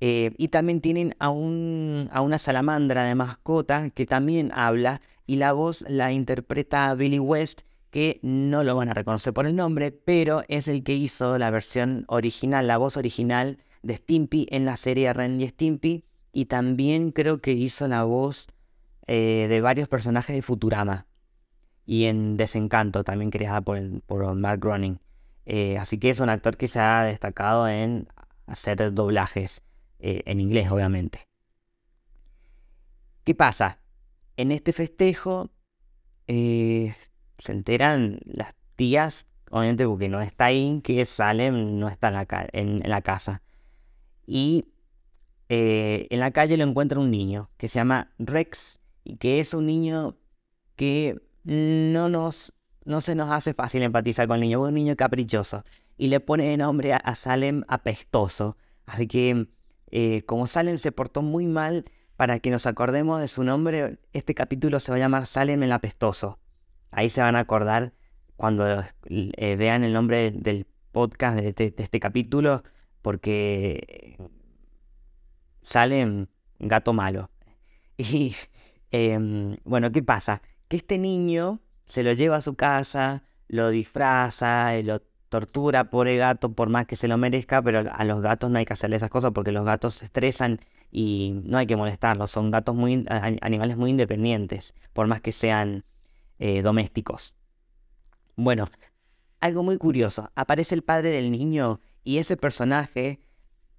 Eh, 0.00 0.32
y 0.38 0.48
también 0.48 0.80
tienen 0.80 1.14
a, 1.18 1.28
un, 1.28 2.08
a 2.12 2.22
una 2.22 2.38
salamandra 2.38 3.04
de 3.04 3.14
mascota 3.14 3.90
que 3.90 4.06
también 4.06 4.50
habla 4.54 5.00
y 5.26 5.36
la 5.36 5.52
voz 5.52 5.84
la 5.88 6.12
interpreta 6.12 6.94
Billy 6.94 7.18
West, 7.18 7.62
que 7.90 8.18
no 8.22 8.64
lo 8.64 8.76
van 8.76 8.88
a 8.88 8.94
reconocer 8.94 9.32
por 9.32 9.46
el 9.46 9.56
nombre, 9.56 9.90
pero 9.90 10.42
es 10.48 10.68
el 10.68 10.82
que 10.82 10.94
hizo 10.94 11.38
la 11.38 11.50
versión 11.50 12.04
original, 12.08 12.66
la 12.66 12.78
voz 12.78 12.96
original 12.96 13.58
de 13.82 13.96
Stimpy 13.96 14.46
en 14.50 14.64
la 14.64 14.76
serie 14.76 15.12
Ren 15.12 15.40
y 15.40 15.48
Stimpy, 15.48 16.04
y 16.32 16.46
también 16.46 17.10
creo 17.10 17.38
que 17.38 17.52
hizo 17.52 17.88
la 17.88 18.04
voz 18.04 18.48
eh, 19.06 19.46
de 19.48 19.60
varios 19.60 19.88
personajes 19.88 20.34
de 20.34 20.42
Futurama 20.42 21.06
y 21.84 22.04
en 22.04 22.36
Desencanto, 22.36 23.02
también 23.02 23.30
creada 23.30 23.60
por, 23.60 23.78
por 24.02 24.34
Matt 24.34 24.60
Groening. 24.60 25.00
Eh, 25.46 25.78
así 25.78 25.98
que 25.98 26.10
es 26.10 26.20
un 26.20 26.28
actor 26.28 26.56
que 26.56 26.68
se 26.68 26.80
ha 26.80 27.04
destacado 27.04 27.68
en 27.68 28.08
hacer 28.46 28.92
doblajes. 28.92 29.62
Eh, 29.98 30.22
en 30.24 30.40
inglés 30.40 30.70
obviamente. 30.70 31.28
¿Qué 33.24 33.34
pasa? 33.34 33.80
En 34.36 34.50
este 34.50 34.72
festejo 34.72 35.50
eh, 36.26 36.94
se 37.38 37.52
enteran 37.52 38.20
las 38.24 38.54
tías, 38.76 39.26
obviamente 39.50 39.86
porque 39.86 40.08
no 40.08 40.22
está 40.22 40.46
ahí, 40.46 40.80
que 40.82 41.04
Salem 41.04 41.78
no 41.78 41.88
está 41.88 42.08
en 42.52 42.80
la, 42.88 43.02
casa. 43.02 43.42
Y 44.26 44.68
en 45.48 46.20
la 46.20 46.30
calle 46.30 46.56
lo 46.56 46.64
encuentra 46.64 46.98
un 46.98 47.10
niño 47.10 47.50
que 47.58 47.68
se 47.68 47.78
llama 47.78 48.12
Rex 48.18 48.80
y 49.04 49.16
que 49.16 49.40
es 49.40 49.52
un 49.52 49.66
niño 49.66 50.16
que 50.76 51.20
no 51.44 52.08
nos 52.08 52.54
no 52.84 53.00
se 53.00 53.14
nos 53.14 53.30
hace 53.30 53.54
fácil 53.54 53.82
empatizar 53.82 54.26
con 54.26 54.36
el 54.36 54.42
niño, 54.42 54.62
un 54.62 54.74
niño 54.74 54.96
caprichoso 54.96 55.64
y 55.96 56.08
le 56.08 56.20
pone 56.20 56.44
de 56.48 56.56
nombre 56.56 56.94
a 56.94 57.14
Salem 57.14 57.62
apestoso. 57.68 58.56
Así 58.86 59.06
que 59.06 59.46
eh, 59.90 60.22
como 60.22 60.46
Salem 60.46 60.78
se 60.78 60.92
portó 60.92 61.22
muy 61.22 61.46
mal, 61.46 61.84
para 62.20 62.38
que 62.38 62.50
nos 62.50 62.66
acordemos 62.66 63.18
de 63.18 63.28
su 63.28 63.44
nombre, 63.44 63.98
este 64.12 64.34
capítulo 64.34 64.78
se 64.78 64.92
va 64.92 64.96
a 64.96 64.98
llamar 64.98 65.24
Salem 65.24 65.62
el 65.62 65.72
Apestoso. 65.72 66.38
Ahí 66.90 67.08
se 67.08 67.22
van 67.22 67.34
a 67.34 67.38
acordar 67.38 67.94
cuando 68.36 68.66
eh, 69.06 69.56
vean 69.56 69.84
el 69.84 69.94
nombre 69.94 70.30
del 70.30 70.66
podcast 70.92 71.38
este, 71.38 71.70
de 71.70 71.82
este, 71.82 71.98
capítulo, 71.98 72.62
porque 73.00 74.18
Salem, 75.62 76.26
gato 76.58 76.92
malo. 76.92 77.30
Y 77.96 78.34
em, 78.90 79.56
bueno, 79.64 79.90
¿qué 79.90 80.02
pasa? 80.02 80.42
Que 80.68 80.76
este 80.76 80.98
niño 80.98 81.60
se 81.90 82.04
lo 82.04 82.12
lleva 82.12 82.36
a 82.36 82.40
su 82.40 82.54
casa, 82.54 83.24
lo 83.48 83.68
disfraza, 83.68 84.80
lo 84.82 85.00
tortura, 85.28 85.90
pobre 85.90 86.16
gato, 86.16 86.52
por 86.52 86.68
más 86.68 86.86
que 86.86 86.94
se 86.94 87.08
lo 87.08 87.18
merezca, 87.18 87.60
pero 87.62 87.82
a 87.90 88.04
los 88.04 88.22
gatos 88.22 88.48
no 88.50 88.58
hay 88.58 88.64
que 88.64 88.74
hacerle 88.74 88.96
esas 88.96 89.10
cosas 89.10 89.32
porque 89.34 89.50
los 89.50 89.64
gatos 89.64 89.94
se 89.94 90.04
estresan 90.04 90.60
y 90.92 91.40
no 91.44 91.58
hay 91.58 91.66
que 91.66 91.76
molestarlos. 91.76 92.30
Son 92.30 92.52
gatos 92.52 92.76
muy, 92.76 93.04
animales 93.08 93.76
muy 93.76 93.90
independientes, 93.90 94.74
por 94.92 95.08
más 95.08 95.20
que 95.20 95.32
sean 95.32 95.84
eh, 96.38 96.62
domésticos. 96.62 97.34
Bueno, 98.36 98.66
algo 99.40 99.64
muy 99.64 99.76
curioso. 99.76 100.30
Aparece 100.36 100.76
el 100.76 100.82
padre 100.82 101.10
del 101.10 101.32
niño 101.32 101.80
y 102.04 102.18
ese 102.18 102.36
personaje 102.36 103.20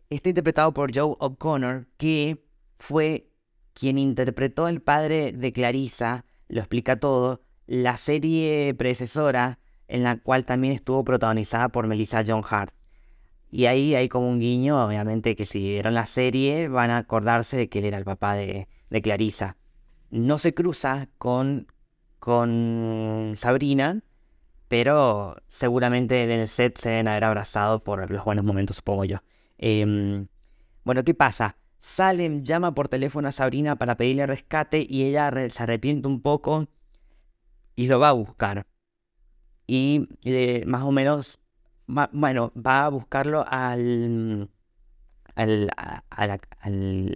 está 0.10 0.30
interpretado 0.30 0.74
por 0.74 0.94
Joe 0.94 1.16
O'Connor, 1.18 1.88
que 1.98 2.46
fue 2.76 3.32
quien 3.74 3.98
interpretó 3.98 4.68
el 4.68 4.82
padre 4.82 5.32
de 5.32 5.54
Clarissa, 5.54 6.26
lo 6.50 6.60
explica 6.60 7.00
todo, 7.00 7.42
la 7.72 7.96
serie 7.96 8.74
predecesora 8.74 9.58
en 9.88 10.04
la 10.04 10.18
cual 10.18 10.44
también 10.44 10.74
estuvo 10.74 11.06
protagonizada 11.06 11.70
por 11.70 11.88
Melissa 11.88 12.22
John 12.28 12.42
Hart. 12.50 12.74
Y 13.50 13.66
ahí 13.68 13.96
hay 13.96 14.10
como 14.10 14.28
un 14.28 14.42
guiño, 14.42 14.84
obviamente, 14.84 15.38
que 15.38 15.46
si 15.46 15.60
vieron 15.60 15.94
la 15.94 16.06
serie 16.06 16.68
van 16.68 16.90
a 16.90 16.98
acordarse 16.98 17.56
de 17.56 17.70
que 17.70 17.80
él 17.80 17.86
era 17.86 17.98
el 17.98 18.04
papá 18.04 18.34
de, 18.34 18.68
de 18.90 19.02
Clarissa. 19.02 19.56
No 20.10 20.38
se 20.38 20.54
cruza 20.54 21.08
con, 21.18 21.68
con 22.20 23.32
Sabrina, 23.36 24.04
pero 24.68 25.38
seguramente 25.48 26.26
en 26.26 26.32
el 26.32 26.50
set 26.50 26.78
se 26.78 26.90
deben 26.90 27.08
haber 27.08 27.24
abrazado 27.24 27.86
por 27.86 28.12
los 28.12 28.26
buenos 28.26 28.44
momentos, 28.44 28.76
supongo 28.76 29.06
yo. 29.06 29.20
Em, 29.58 30.28
bueno, 30.84 31.06
¿qué 31.06 31.14
pasa? 31.14 31.56
Salem 31.78 32.44
llama 32.44 32.74
por 32.76 32.90
teléfono 32.90 33.30
a 33.30 33.32
Sabrina 33.32 33.78
para 33.78 33.96
pedirle 33.96 34.28
rescate 34.28 34.86
y 34.88 35.04
ella 35.04 35.32
se 35.50 35.64
arrepiente 35.64 36.10
un 36.10 36.22
poco 36.22 36.68
y 37.76 37.88
lo 37.88 38.00
va 38.00 38.10
a 38.10 38.14
buscar 38.14 38.66
y 39.72 40.10
eh, 40.26 40.66
más 40.68 40.84
o 40.84 40.92
menos, 40.92 41.40
bueno, 42.12 42.52
va 42.58 42.84
a 42.86 42.90
buscarlo 42.90 43.46
al, 43.48 44.50
al, 45.36 45.70
a, 45.78 46.28
la, 46.28 46.40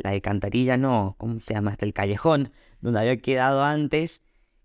alcantarilla, 0.05 0.77
no, 0.77 1.15
¿cómo 1.17 1.41
se 1.41 1.53
llama? 1.53 1.71
Hasta 1.71 1.85
el 1.85 1.91
callejón, 1.91 2.53
donde 2.79 3.01
había 3.01 3.17
quedado 3.17 3.61
antes. 3.61 4.21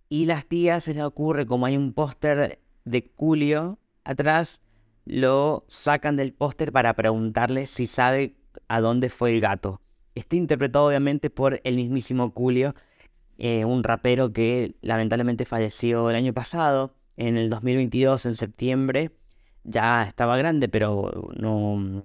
Y 0.08 0.26
las 0.26 0.46
tías 0.46 0.84
se 0.84 0.94
les 0.94 1.02
ocurre, 1.02 1.46
como 1.46 1.66
hay 1.66 1.76
un 1.76 1.92
póster 1.92 2.60
de 2.84 3.12
Julio 3.16 3.80
atrás, 4.04 4.62
lo 5.04 5.64
sacan 5.66 6.14
del 6.14 6.32
póster 6.32 6.70
para 6.70 6.94
preguntarle 6.94 7.66
si 7.66 7.88
sabe 7.88 8.36
a 8.68 8.80
dónde 8.80 9.10
fue 9.10 9.34
el 9.34 9.40
gato. 9.40 9.80
Está 10.14 10.36
interpretado 10.36 10.86
obviamente 10.86 11.28
por 11.28 11.60
el 11.64 11.74
mismísimo 11.74 12.32
Julio, 12.36 12.76
eh, 13.40 13.64
un 13.64 13.82
rapero 13.82 14.34
que 14.34 14.76
lamentablemente 14.82 15.46
falleció 15.46 16.10
el 16.10 16.16
año 16.16 16.34
pasado 16.34 16.94
en 17.16 17.38
el 17.38 17.48
2022, 17.48 18.26
en 18.26 18.34
septiembre, 18.34 19.12
ya 19.64 20.04
estaba 20.04 20.36
grande, 20.36 20.68
pero 20.68 21.10
no, 21.38 22.04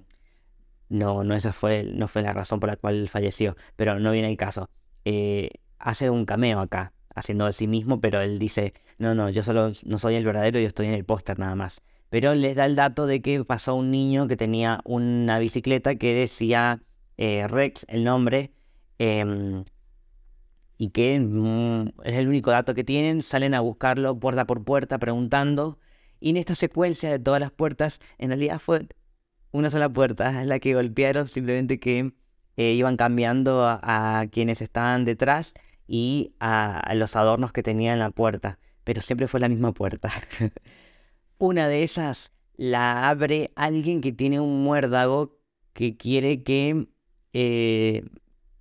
no, 0.88 1.24
no 1.25 1.36
esa 1.36 1.51
fue, 1.51 1.84
no 1.84 2.08
fue 2.08 2.22
la 2.22 2.32
razón 2.32 2.62
por 2.62 2.70
la 2.70 2.77
cual 2.77 3.10
falleció, 3.10 3.58
pero 3.75 4.00
no 4.00 4.13
viene 4.13 4.30
el 4.30 4.38
caso. 4.38 4.70
Eh, 5.04 5.50
hace 5.77 6.10
un 6.10 6.25
cameo 6.25 6.62
acá, 6.62 6.94
haciendo 7.13 7.46
de 7.46 7.51
sí 7.51 7.68
mismo, 7.68 8.00
pero 8.00 8.22
él 8.22 8.39
dice, 8.39 8.74
no, 8.98 9.13
no, 9.13 9.30
yo 9.30 9.44
solo 9.44 9.72
no 9.84 10.00
soy 10.00 10.15
el 10.15 10.24
verdadero, 10.24 10.60
yo 10.60 10.68
estoy 10.68 10.88
en 10.88 10.94
el 10.94 11.04
póster 11.04 11.38
nada 11.38 11.56
más. 11.56 11.82
Pero 12.10 12.34
les 12.34 12.56
da 12.56 12.65
el 12.65 12.77
dato 12.77 13.08
de 13.08 13.22
que 13.22 13.44
pasó 13.44 13.75
un 13.75 13.92
niño 13.92 14.27
que 14.30 14.38
tenía 14.38 14.80
una 14.86 15.38
bicicleta 15.39 15.96
que 15.96 16.15
decía 16.15 16.82
eh, 17.18 17.46
Rex, 17.50 17.86
el 17.89 18.06
nombre, 18.06 18.54
em, 19.00 19.65
y 20.77 20.89
que 20.89 21.20
mm, 21.20 22.01
es 22.03 22.15
el 22.15 22.27
único 22.27 22.51
dato 22.51 22.74
que 22.74 22.84
tienen, 22.84 23.22
salen 23.22 23.53
a 23.53 23.62
buscarlo 23.62 24.20
puerta 24.20 24.46
por 24.46 24.63
puerta 24.63 24.98
preguntando, 25.00 25.79
y 26.20 26.32
en 26.32 26.38
esta 26.38 26.55
secuencia 26.55 27.10
de 27.12 27.20
todas 27.20 27.39
las 27.39 27.51
puertas, 27.51 28.00
en 28.17 28.29
realidad 28.29 28.60
fue 28.60 28.88
una 29.51 29.70
sola 29.70 29.89
puerta 29.89 30.41
en 30.41 30.50
la 30.50 30.60
que 30.60 30.74
golpearon, 30.74 31.27
simplemente 31.27 31.79
que 31.79 32.13
eh, 32.58 32.72
iban 32.74 32.98
cambiando 32.98 33.65
a, 33.65 34.25
quienes 34.32 34.62
estaban 34.62 35.05
detrás 35.05 35.53
y 35.88 36.34
a, 36.39 36.94
los 36.96 37.15
adornos 37.15 37.51
que 37.51 37.63
tenía 37.63 37.94
en 37.94 38.00
la 38.00 38.12
puerta, 38.12 38.60
pero 38.84 39.01
siempre 39.01 39.27
fue 39.27 39.39
la 39.39 39.50
misma 39.50 39.74
puerta. 39.74 40.12
una 41.38 41.67
de 41.67 41.84
esas 41.84 42.34
la 42.58 43.10
abre 43.10 43.51
alguien 43.55 44.01
que 44.01 44.13
tiene 44.13 44.39
un 44.39 44.63
muérdago 44.63 45.38
que 45.74 45.98
quiere 45.98 46.44
que, 46.44 46.88
eh, 47.34 48.05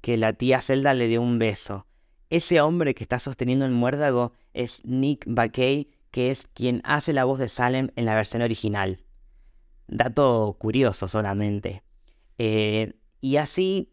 que 0.01 0.17
la 0.17 0.33
tía 0.33 0.61
Zelda 0.61 0.95
le 0.95 1.07
dé 1.09 1.19
un 1.19 1.39
beso. 1.39 1.87
Ese 2.31 2.61
hombre 2.61 2.95
que 2.95 3.05
está 3.05 3.19
sosteniendo 3.19 3.65
el 3.65 3.73
muérdago 3.73 4.33
es 4.53 4.85
Nick 4.85 5.25
Bakay, 5.27 5.89
que 6.11 6.31
es 6.31 6.47
quien 6.47 6.81
hace 6.85 7.13
la 7.13 7.25
voz 7.25 7.39
de 7.39 7.49
Salem 7.49 7.91
en 7.97 8.05
la 8.05 8.15
versión 8.15 8.43
original. 8.43 9.01
Dato 9.87 10.57
curioso 10.59 11.09
solamente. 11.09 11.83
Eh, 12.39 12.95
y 13.21 13.37
así 13.37 13.93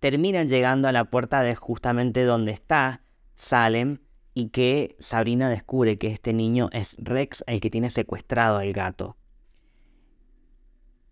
terminan 0.00 0.48
llegando 0.48 0.88
a 0.88 0.92
la 0.92 1.04
puerta 1.04 1.42
de 1.42 1.54
justamente 1.54 2.24
donde 2.24 2.52
está 2.52 3.02
Salem 3.34 3.98
y 4.34 4.48
que 4.48 4.96
Sabrina 4.98 5.48
descubre 5.48 5.96
que 5.96 6.08
este 6.08 6.32
niño 6.32 6.68
es 6.72 6.96
Rex 6.98 7.44
el 7.46 7.60
que 7.60 7.70
tiene 7.70 7.90
secuestrado 7.90 8.58
al 8.58 8.72
gato. 8.72 9.16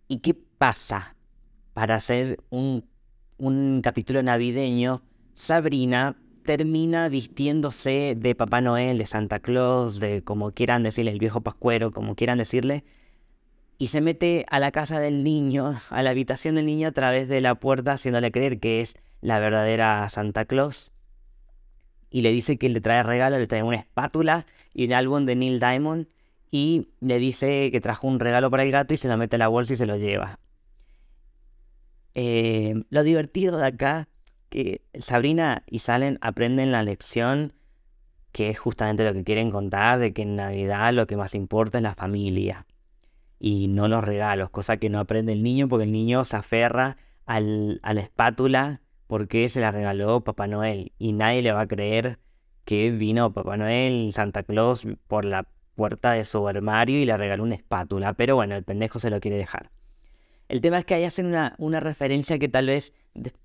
¿Y 0.07 0.19
qué 0.19 0.33
pasa? 0.33 1.15
Para 1.73 1.95
hacer 1.95 2.43
un, 2.49 2.87
un 3.37 3.81
capítulo 3.81 4.21
navideño, 4.21 5.01
Sabrina 5.33 6.17
termina 6.43 7.09
vistiéndose 7.09 8.15
de 8.17 8.35
Papá 8.35 8.61
Noel, 8.61 8.97
de 8.97 9.05
Santa 9.05 9.39
Claus, 9.39 9.99
de 9.99 10.23
como 10.23 10.51
quieran 10.51 10.83
decirle, 10.83 11.11
el 11.11 11.19
viejo 11.19 11.41
pascuero, 11.41 11.91
como 11.91 12.15
quieran 12.15 12.37
decirle, 12.37 12.83
y 13.77 13.87
se 13.87 14.01
mete 14.01 14.45
a 14.49 14.59
la 14.59 14.71
casa 14.71 14.99
del 14.99 15.23
niño, 15.23 15.81
a 15.89 16.03
la 16.03 16.11
habitación 16.11 16.55
del 16.55 16.65
niño 16.65 16.87
a 16.87 16.91
través 16.91 17.27
de 17.27 17.41
la 17.41 17.55
puerta, 17.55 17.93
haciéndole 17.93 18.31
creer 18.31 18.59
que 18.59 18.81
es 18.81 18.95
la 19.21 19.39
verdadera 19.39 20.07
Santa 20.09 20.45
Claus. 20.45 20.93
Y 22.09 22.21
le 22.21 22.31
dice 22.31 22.57
que 22.57 22.69
le 22.69 22.79
trae 22.81 23.01
regalo, 23.03 23.39
le 23.39 23.47
trae 23.47 23.63
una 23.63 23.77
espátula 23.77 24.45
y 24.73 24.85
un 24.85 24.93
álbum 24.93 25.25
de 25.25 25.35
Neil 25.35 25.59
Diamond. 25.59 26.07
Y 26.51 26.89
le 26.99 27.17
dice 27.17 27.71
que 27.71 27.81
trajo 27.81 28.07
un 28.07 28.19
regalo 28.19 28.51
para 28.51 28.63
el 28.63 28.71
gato 28.71 28.93
y 28.93 28.97
se 28.97 29.07
lo 29.07 29.17
mete 29.17 29.37
a 29.37 29.39
la 29.39 29.47
bolsa 29.47 29.73
y 29.73 29.77
se 29.77 29.87
lo 29.87 29.97
lleva. 29.97 30.39
Eh, 32.13 32.83
lo 32.89 33.01
divertido 33.01 33.57
de 33.57 33.65
acá, 33.65 34.07
que 34.53 34.83
Sabrina 34.99 35.63
y 35.65 35.79
Salen 35.79 36.19
aprenden 36.21 36.71
la 36.71 36.83
lección 36.83 37.53
que 38.31 38.49
es 38.49 38.59
justamente 38.59 39.03
lo 39.03 39.11
que 39.11 39.23
quieren 39.23 39.49
contar, 39.49 39.97
de 39.97 40.13
que 40.13 40.21
en 40.21 40.35
Navidad 40.35 40.93
lo 40.93 41.07
que 41.07 41.17
más 41.17 41.33
importa 41.33 41.79
es 41.79 41.83
la 41.83 41.95
familia 41.95 42.67
y 43.39 43.67
no 43.67 43.87
los 43.87 44.03
regalos, 44.03 44.51
cosa 44.51 44.77
que 44.77 44.91
no 44.91 44.99
aprende 44.99 45.33
el 45.33 45.41
niño 45.41 45.67
porque 45.67 45.85
el 45.85 45.91
niño 45.91 46.23
se 46.23 46.35
aferra 46.35 46.97
al, 47.25 47.79
a 47.81 47.95
la 47.95 48.01
espátula 48.01 48.81
porque 49.07 49.49
se 49.49 49.59
la 49.59 49.71
regaló 49.71 50.23
Papá 50.23 50.45
Noel 50.45 50.91
y 50.99 51.13
nadie 51.13 51.41
le 51.41 51.51
va 51.51 51.61
a 51.61 51.67
creer 51.67 52.19
que 52.63 52.91
vino 52.91 53.33
Papá 53.33 53.57
Noel, 53.57 54.13
Santa 54.13 54.43
Claus 54.43 54.85
por 55.07 55.25
la 55.25 55.47
puerta 55.73 56.11
de 56.11 56.25
su 56.25 56.47
armario 56.47 56.99
y 56.99 57.05
le 57.05 57.17
regaló 57.17 57.41
una 57.41 57.55
espátula, 57.55 58.13
pero 58.13 58.35
bueno, 58.35 58.55
el 58.55 58.63
pendejo 58.63 58.99
se 58.99 59.09
lo 59.09 59.19
quiere 59.19 59.37
dejar. 59.37 59.71
El 60.47 60.61
tema 60.61 60.77
es 60.77 60.85
que 60.85 60.93
ahí 60.93 61.05
hacen 61.05 61.25
una, 61.25 61.55
una 61.57 61.79
referencia 61.79 62.37
que 62.37 62.49
tal 62.49 62.67
vez 62.67 62.93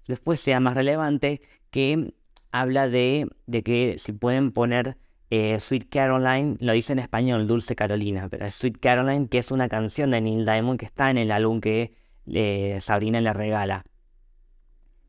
después 0.07 0.40
sea 0.40 0.61
más 0.61 0.74
relevante, 0.74 1.40
que 1.70 2.14
habla 2.50 2.88
de, 2.88 3.28
de 3.46 3.62
que 3.62 3.96
si 3.98 4.12
pueden 4.12 4.52
poner 4.52 4.96
eh, 5.31 5.61
Sweet 5.61 5.90
Caroline 5.90 6.57
lo 6.61 6.72
dice 6.72 6.94
en 6.94 7.00
español, 7.00 7.46
Dulce 7.46 7.76
Carolina, 7.76 8.28
pero 8.28 8.50
Sweet 8.50 8.78
Caroline, 8.78 9.28
que 9.28 9.38
es 9.38 9.50
una 9.50 9.68
canción 9.68 10.11
de 10.11 10.20
Neil 10.20 10.44
Diamond 10.44 10.81
que 10.81 10.87
está 10.87 11.11
en 11.11 11.18
el 11.18 11.31
álbum 11.31 11.61
que 11.61 11.94
eh, 12.26 12.78
Sabrina 12.81 13.20
le 13.20 13.33
regala. 13.33 13.85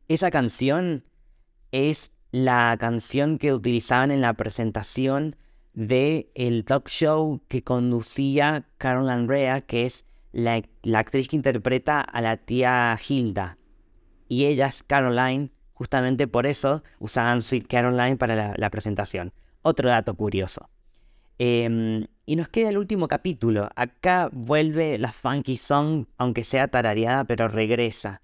Esa 0.08 0.30
canción 0.30 1.04
es 1.72 2.12
la 2.32 2.76
canción 2.78 3.38
que 3.38 3.52
utilizaban 3.52 4.10
en 4.10 4.20
la 4.20 4.34
presentación 4.34 5.36
de 5.72 6.30
el 6.34 6.64
talk 6.64 6.88
show 6.88 7.40
que 7.48 7.62
conducía 7.62 8.68
Caroline 8.76 9.26
Rea, 9.26 9.60
que 9.62 9.86
es 9.86 10.04
la, 10.32 10.62
actriz 10.94 11.28
que 11.28 11.36
interpreta 11.36 12.00
a 12.00 12.20
la 12.20 12.36
tía 12.36 12.98
Hilda. 13.08 13.56
Y 14.30 14.46
ella 14.46 14.68
es 14.68 14.84
Caroline, 14.84 15.50
justamente 15.74 16.28
por 16.28 16.46
eso 16.46 16.84
usaban 17.00 17.42
Sweet 17.42 17.66
Caroline 17.66 18.16
para 18.16 18.54
la 18.56 18.70
presentación. 18.70 19.32
Otro 19.62 19.90
dato 19.90 20.14
curioso. 20.14 20.70
Em, 21.42 22.06
y 22.26 22.36
nos 22.36 22.48
queda 22.48 22.68
el 22.68 22.78
último 22.78 23.08
capítulo. 23.08 23.70
Acá 23.74 24.28
vuelve 24.30 24.98
la 24.98 25.10
funky 25.10 25.56
song, 25.56 26.04
aunque 26.16 26.44
sea 26.44 26.68
tarareada, 26.68 27.24
pero 27.24 27.48
regresa. 27.48 28.20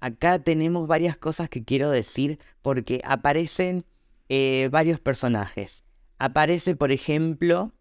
Acá 0.00 0.40
tenemos 0.40 0.86
varias 0.86 1.16
cosas 1.16 1.48
que 1.48 1.64
quiero 1.64 1.88
decir 1.90 2.40
porque 2.60 3.00
aparecen 3.04 3.86
eh, 4.28 4.68
varios 4.70 5.00
personajes. 5.00 5.84
Aparece, 6.18 6.76
por 6.76 6.92
ejemplo, 6.92 7.72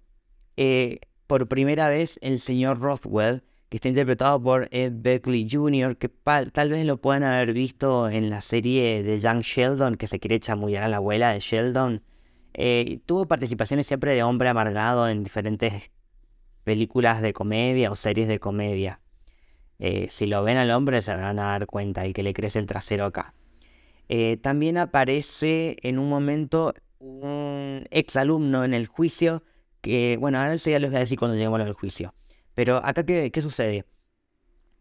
eh, 0.58 1.00
por 1.26 1.48
primera 1.48 1.90
vez 1.90 2.20
el 2.22 2.40
señor 2.40 2.80
Rothwell, 2.80 3.44
que 3.70 3.78
está 3.78 3.90
interpretado 3.90 4.42
por 4.42 4.70
Ed 4.72 4.94
Beckley 4.96 5.48
Jr., 5.50 5.98
que 5.98 6.10
tal 6.52 6.70
vez 6.70 6.86
lo 6.86 6.98
puedan 6.98 7.24
haber 7.24 7.54
visto 7.54 8.10
en 8.10 8.30
la 8.30 8.42
serie 8.42 9.04
de 9.04 9.20
Young 9.20 9.42
Sheldon, 9.42 9.96
que 9.96 10.08
se 10.08 10.20
quiere 10.20 10.40
chamullar 10.40 10.84
a 10.84 10.88
la 10.88 10.98
abuela 10.98 11.34
de 11.34 11.40
Sheldon. 11.40 12.02
Eh, 12.54 13.00
tuvo 13.06 13.28
participaciones 13.28 13.86
siempre 13.88 14.14
de 14.14 14.24
hombre 14.24 14.50
amargado 14.50 15.10
en 15.10 15.24
diferentes 15.24 15.92
películas 16.64 17.22
de 17.22 17.34
comedia 17.34 17.92
o 17.92 17.96
series 17.96 18.28
de 18.28 18.40
comedia. 18.40 19.02
Eh, 19.80 20.08
si 20.10 20.26
lo 20.26 20.44
ven 20.44 20.58
al 20.58 20.72
hombre 20.72 21.02
se 21.02 21.14
van 21.14 21.38
a 21.38 21.44
dar 21.44 21.68
cuenta 21.68 22.04
el 22.04 22.14
que 22.14 22.24
le 22.24 22.34
crece 22.34 22.60
el 22.60 22.66
trasero 22.66 23.06
acá. 23.06 23.34
Eh, 24.10 24.38
también 24.38 24.78
aparece 24.78 25.76
en 25.82 26.00
un 26.00 26.10
momento 26.10 26.74
un 27.00 27.86
ex 27.92 28.16
alumno 28.16 28.64
en 28.64 28.74
el 28.74 28.88
juicio 28.88 29.44
que, 29.82 30.18
bueno, 30.20 30.40
ahora 30.40 30.56
ya 30.56 30.80
les 30.80 30.90
voy 30.90 30.98
a 30.98 31.02
decir 31.02 31.20
cuando 31.20 31.36
lleguemos 31.36 31.60
al 31.60 31.74
juicio. 31.74 32.14
Pero 32.58 32.78
acá, 32.84 33.06
¿qué, 33.06 33.32
¿qué, 33.32 33.42
sucede? 33.44 33.86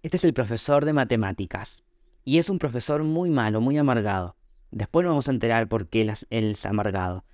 Este 0.03 0.17
es 0.17 0.25
el 0.25 0.33
profesor 0.33 0.87
de 0.87 0.95
matemáticas. 0.95 1.85
Y 2.25 2.39
es 2.39 2.49
un 2.49 2.59
profesor 2.59 3.05
muy 3.05 3.29
malo, 3.29 3.61
muy 3.61 3.77
amargado. 3.77 4.35
Después 4.71 5.05
nos 5.05 5.11
vamos 5.11 5.29
a 5.29 5.33
enterar 5.33 5.69
por 5.69 5.87
qué 5.89 6.01
él 6.01 6.49
es 6.49 6.65
amargado 6.65 7.27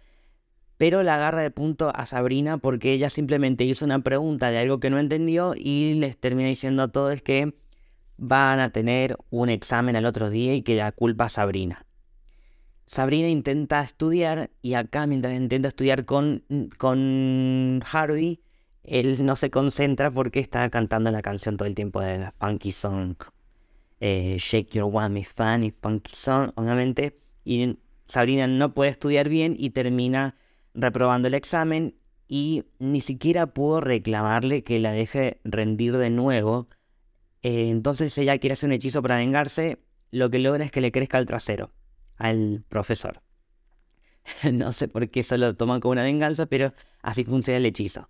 pero 0.82 1.04
la 1.04 1.14
agarra 1.14 1.42
de 1.42 1.52
punto 1.52 1.92
a 1.94 2.06
Sabrina 2.06 2.58
porque 2.58 2.92
ella 2.92 3.08
simplemente 3.08 3.62
hizo 3.62 3.84
una 3.84 4.00
pregunta 4.00 4.50
de 4.50 4.58
algo 4.58 4.80
que 4.80 4.90
no 4.90 4.98
entendió 4.98 5.54
y 5.56 5.94
les 5.94 6.18
termina 6.18 6.48
diciendo 6.48 6.82
a 6.82 6.88
todos 6.88 7.22
que 7.22 7.54
van 8.16 8.58
a 8.58 8.70
tener 8.70 9.16
un 9.30 9.48
examen 9.48 9.94
al 9.94 10.06
otro 10.06 10.28
día 10.28 10.56
y 10.56 10.62
que 10.62 10.74
la 10.74 10.90
culpa 10.90 11.26
a 11.26 11.28
Sabrina. 11.28 11.86
Sabrina 12.84 13.28
intenta 13.28 13.80
estudiar 13.80 14.50
y 14.60 14.74
acá 14.74 15.06
mientras 15.06 15.36
intenta 15.36 15.68
estudiar 15.68 16.04
con, 16.04 16.42
con 16.78 17.80
Harvey, 17.92 18.40
él 18.84 19.24
no 19.24 19.36
se 19.36 19.50
concentra 19.50 20.10
porque 20.10 20.40
está 20.40 20.68
cantando 20.70 21.10
la 21.10 21.22
canción 21.22 21.56
todo 21.56 21.68
el 21.68 21.74
tiempo 21.74 22.00
de 22.00 22.18
la 22.18 22.32
Funky 22.32 22.72
Song. 22.72 23.16
Eh, 24.00 24.36
Shake 24.38 24.70
Your 24.70 24.90
Whammy 24.92 25.24
Funny 25.24 25.70
Funky 25.70 26.14
Song, 26.14 26.50
obviamente. 26.56 27.18
Y 27.44 27.78
Sabrina 28.06 28.46
no 28.46 28.74
puede 28.74 28.90
estudiar 28.90 29.28
bien 29.28 29.54
y 29.58 29.70
termina 29.70 30.34
reprobando 30.74 31.28
el 31.28 31.34
examen 31.34 31.94
y 32.28 32.64
ni 32.78 33.00
siquiera 33.00 33.46
pudo 33.46 33.80
reclamarle 33.80 34.64
que 34.64 34.80
la 34.80 34.92
deje 34.92 35.40
rendir 35.44 35.96
de 35.96 36.10
nuevo. 36.10 36.68
Eh, 37.42 37.68
entonces 37.70 38.16
ella 38.18 38.38
quiere 38.38 38.54
hacer 38.54 38.68
un 38.68 38.72
hechizo 38.72 39.02
para 39.02 39.16
vengarse, 39.16 39.78
lo 40.10 40.30
que 40.30 40.38
logra 40.38 40.64
es 40.64 40.70
que 40.70 40.80
le 40.80 40.92
crezca 40.92 41.18
el 41.18 41.26
trasero 41.26 41.72
al 42.16 42.64
profesor. 42.68 43.22
no 44.52 44.72
sé 44.72 44.88
por 44.88 45.08
qué 45.10 45.20
eso 45.20 45.36
lo 45.36 45.54
toman 45.54 45.80
como 45.80 45.92
una 45.92 46.04
venganza, 46.04 46.46
pero 46.46 46.72
así 47.02 47.24
funciona 47.24 47.58
el 47.58 47.66
hechizo. 47.66 48.08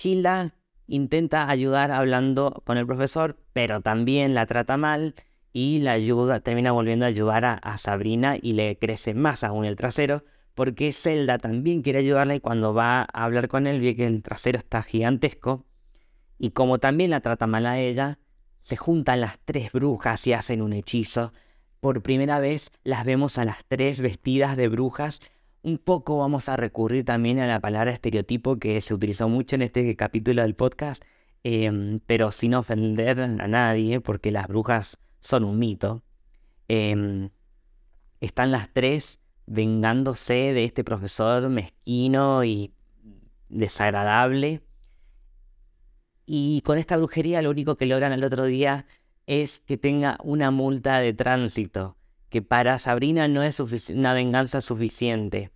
Hilda 0.00 0.54
intenta 0.86 1.50
ayudar 1.50 1.90
hablando 1.90 2.62
con 2.64 2.78
el 2.78 2.86
profesor, 2.86 3.38
pero 3.52 3.80
también 3.80 4.34
la 4.34 4.46
trata 4.46 4.76
mal 4.76 5.14
y 5.52 5.80
la 5.80 5.92
ayuda, 5.92 6.40
termina 6.40 6.72
volviendo 6.72 7.04
a 7.04 7.08
ayudar 7.08 7.60
a 7.62 7.76
Sabrina 7.76 8.36
y 8.40 8.52
le 8.52 8.78
crece 8.78 9.14
más 9.14 9.44
aún 9.44 9.64
el 9.64 9.76
trasero 9.76 10.24
porque 10.58 10.92
Zelda 10.92 11.38
también 11.38 11.82
quiere 11.82 12.00
ayudarla 12.00 12.34
y 12.34 12.40
cuando 12.40 12.74
va 12.74 13.02
a 13.02 13.24
hablar 13.24 13.46
con 13.46 13.68
él 13.68 13.80
ve 13.80 13.94
que 13.94 14.08
el 14.08 14.24
trasero 14.24 14.58
está 14.58 14.82
gigantesco 14.82 15.66
y 16.36 16.50
como 16.50 16.80
también 16.80 17.10
la 17.10 17.20
trata 17.20 17.46
mal 17.46 17.64
a 17.64 17.78
ella, 17.78 18.18
se 18.58 18.76
juntan 18.76 19.20
las 19.20 19.38
tres 19.44 19.70
brujas 19.70 20.26
y 20.26 20.32
hacen 20.32 20.60
un 20.60 20.72
hechizo. 20.72 21.32
Por 21.78 22.02
primera 22.02 22.40
vez 22.40 22.72
las 22.82 23.04
vemos 23.04 23.38
a 23.38 23.44
las 23.44 23.64
tres 23.66 24.00
vestidas 24.00 24.56
de 24.56 24.66
brujas, 24.66 25.20
un 25.62 25.78
poco 25.78 26.18
vamos 26.18 26.48
a 26.48 26.56
recurrir 26.56 27.04
también 27.04 27.38
a 27.40 27.46
la 27.46 27.60
palabra 27.60 27.90
estereotipo 27.90 28.58
que 28.58 28.80
se 28.80 28.94
utilizó 28.94 29.28
mucho 29.28 29.56
en 29.56 29.62
este 29.62 29.96
capítulo 29.96 30.42
del 30.42 30.54
podcast, 30.54 31.02
em, 31.42 32.00
pero 32.06 32.32
sin 32.32 32.54
ofender 32.54 33.20
a 33.20 33.48
nadie, 33.48 34.00
porque 34.00 34.30
las 34.30 34.48
brujas 34.48 34.98
son 35.20 35.44
un 35.44 35.58
mito. 35.58 36.02
Em, 36.68 37.30
están 38.20 38.50
las 38.50 38.72
tres 38.72 39.20
vengándose 39.46 40.52
de 40.52 40.64
este 40.64 40.84
profesor 40.84 41.48
mezquino 41.48 42.44
y 42.44 42.72
desagradable. 43.48 44.62
Y 46.26 46.60
con 46.62 46.78
esta 46.78 46.96
brujería 46.96 47.42
lo 47.42 47.50
único 47.50 47.76
que 47.76 47.86
logran 47.86 48.12
el 48.12 48.24
otro 48.24 48.44
día 48.44 48.86
es 49.26 49.60
que 49.60 49.76
tenga 49.76 50.18
una 50.22 50.50
multa 50.50 50.98
de 50.98 51.12
tránsito, 51.12 51.97
que 52.28 52.42
para 52.42 52.78
Sabrina 52.78 53.28
no 53.28 53.42
es 53.42 53.60
una 53.90 54.12
venganza 54.12 54.60
suficiente. 54.60 55.50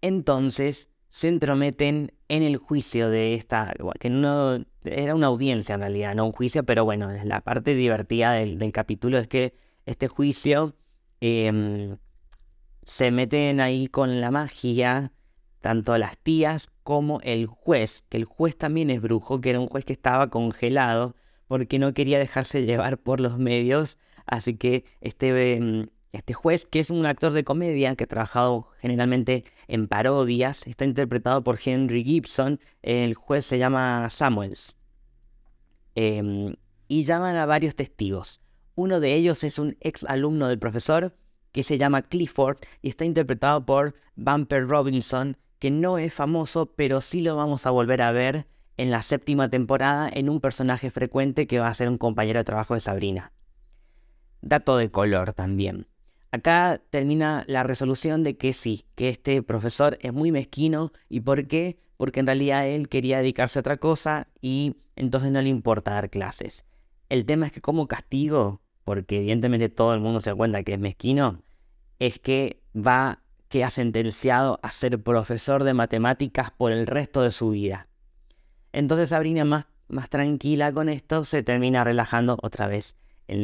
Entonces 0.00 0.88
se 1.08 1.28
entrometen 1.28 2.12
en 2.28 2.42
el 2.42 2.56
juicio 2.56 3.10
de 3.10 3.34
esta, 3.34 3.74
que 4.00 4.08
no 4.08 4.64
era 4.84 5.14
una 5.14 5.26
audiencia 5.26 5.74
en 5.74 5.82
realidad, 5.82 6.14
no 6.14 6.24
un 6.24 6.32
juicio, 6.32 6.64
pero 6.64 6.84
bueno, 6.86 7.10
la 7.24 7.42
parte 7.42 7.74
divertida 7.74 8.32
del, 8.32 8.72
capítulo 8.72 9.18
es 9.18 9.28
que 9.28 9.54
este 9.84 10.08
juicio 10.08 10.74
em, 11.20 11.98
se 12.82 13.10
meten 13.10 13.60
ahí 13.60 13.88
con 13.88 14.20
la 14.22 14.30
magia, 14.30 15.12
tanto 15.60 15.96
las 15.98 16.16
tías 16.16 16.70
como 16.82 17.20
el 17.20 17.46
juez, 17.46 18.04
que 18.08 18.16
el 18.16 18.24
juez 18.24 18.56
también 18.56 18.88
es 18.88 19.02
brujo, 19.02 19.40
que 19.42 19.50
era 19.50 19.60
un 19.60 19.68
juez 19.68 19.84
que 19.84 19.92
estaba 19.92 20.30
congelado 20.30 21.14
porque 21.46 21.78
no 21.78 21.92
quería 21.92 22.18
dejarse 22.18 22.64
llevar 22.64 22.96
por 22.96 23.20
los 23.20 23.36
medios, 23.36 23.98
así 24.32 24.56
que 24.56 24.84
este, 25.02 25.56
em, 25.56 25.88
este 26.10 26.32
juez, 26.32 26.64
que 26.64 26.80
es 26.80 26.88
un 26.88 27.04
actor 27.04 27.32
de 27.32 27.44
comedia 27.44 27.94
que 27.96 28.04
ha 28.04 28.06
trabajado 28.06 28.68
generalmente 28.80 29.44
en 29.68 29.88
parodias, 29.88 30.66
está 30.66 30.86
interpretado 30.86 31.44
por 31.44 31.58
Henry 31.62 32.02
Gibson, 32.02 32.58
el 32.80 33.14
juez 33.14 33.44
se 33.44 33.58
llama 33.58 34.08
Samuels, 34.08 34.78
em, 35.94 36.54
y 36.88 37.04
llaman 37.04 37.36
a 37.36 37.44
varios 37.44 37.76
testigos. 37.76 38.40
Uno 38.74 39.00
de 39.00 39.14
ellos 39.14 39.44
es 39.44 39.58
un 39.58 39.76
ex 39.80 40.04
alumno 40.04 40.48
del 40.48 40.58
profesor 40.58 41.14
que 41.52 41.62
se 41.62 41.76
llama 41.76 42.00
Clifford 42.00 42.56
y 42.80 42.88
está 42.88 43.04
interpretado 43.04 43.66
por 43.66 43.94
Bumper 44.16 44.66
Robinson, 44.66 45.36
que 45.58 45.70
no 45.70 45.98
es 45.98 46.14
famoso, 46.14 46.72
pero 46.74 47.02
sí 47.02 47.20
lo 47.20 47.36
vamos 47.36 47.66
a 47.66 47.70
volver 47.70 48.00
a 48.00 48.12
ver 48.12 48.46
en 48.78 48.90
la 48.90 49.02
séptima 49.02 49.50
temporada 49.50 50.08
en 50.10 50.30
un 50.30 50.40
personaje 50.40 50.90
frecuente 50.90 51.46
que 51.46 51.58
va 51.58 51.68
a 51.68 51.74
ser 51.74 51.90
un 51.90 51.98
compañero 51.98 52.40
de 52.40 52.44
trabajo 52.44 52.72
de 52.72 52.80
Sabrina. 52.80 53.32
Dato 54.42 54.76
de 54.76 54.90
color 54.90 55.32
también. 55.32 55.86
Acá 56.30 56.80
termina 56.90 57.44
la 57.46 57.62
resolución 57.62 58.22
de 58.22 58.36
que 58.36 58.52
sí, 58.52 58.86
que 58.94 59.08
este 59.08 59.42
profesor 59.42 59.98
es 60.00 60.12
muy 60.12 60.30
mezquino. 60.32 60.92
¿Y 61.08 61.20
por 61.20 61.46
qué? 61.46 61.78
Porque 61.96 62.20
en 62.20 62.26
realidad 62.26 62.66
él 62.66 62.88
quería 62.88 63.18
dedicarse 63.18 63.58
a 63.58 63.60
otra 63.60 63.78
cosa 63.78 64.28
y 64.40 64.76
entonces 64.96 65.30
no 65.30 65.40
le 65.40 65.48
importa 65.48 65.92
dar 65.92 66.10
clases. 66.10 66.64
El 67.08 67.24
tema 67.24 67.46
es 67.46 67.52
que 67.52 67.60
como 67.60 67.88
castigo 67.88 68.62
porque 68.84 69.18
evidentemente 69.18 69.68
todo 69.68 69.94
el 69.94 70.00
mundo 70.00 70.20
se 70.20 70.30
da 70.30 70.36
cuenta 70.36 70.62
que 70.62 70.74
es 70.74 70.78
mezquino, 70.78 71.42
es 71.98 72.18
que 72.18 72.62
va, 72.74 73.22
que 73.48 73.64
ha 73.64 73.70
sentenciado 73.70 74.58
a 74.62 74.70
ser 74.70 75.02
profesor 75.02 75.64
de 75.64 75.74
matemáticas 75.74 76.50
por 76.50 76.72
el 76.72 76.86
resto 76.86 77.22
de 77.22 77.30
su 77.30 77.50
vida. 77.50 77.88
Entonces 78.72 79.10
Sabrina, 79.10 79.44
más, 79.44 79.66
más 79.88 80.08
tranquila 80.08 80.72
con 80.72 80.88
esto, 80.88 81.24
se 81.24 81.42
termina 81.42 81.84
relajando 81.84 82.38
otra 82.42 82.66
vez 82.66 82.96
en 83.28 83.42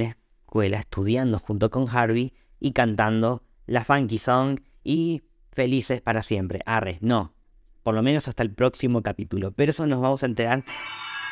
estudiando 0.62 1.38
junto 1.38 1.70
con 1.70 1.88
Harvey 1.88 2.32
y 2.60 2.72
cantando 2.72 3.42
la 3.66 3.84
funky 3.84 4.18
song 4.18 4.58
y 4.82 5.22
felices 5.52 6.00
para 6.00 6.22
siempre. 6.22 6.60
Arre, 6.66 6.98
no, 7.00 7.34
por 7.82 7.94
lo 7.94 8.02
menos 8.02 8.28
hasta 8.28 8.42
el 8.42 8.52
próximo 8.52 9.02
capítulo. 9.02 9.52
Pero 9.52 9.70
eso 9.70 9.86
nos 9.86 10.00
vamos 10.00 10.22
a 10.22 10.26
enterar 10.26 10.64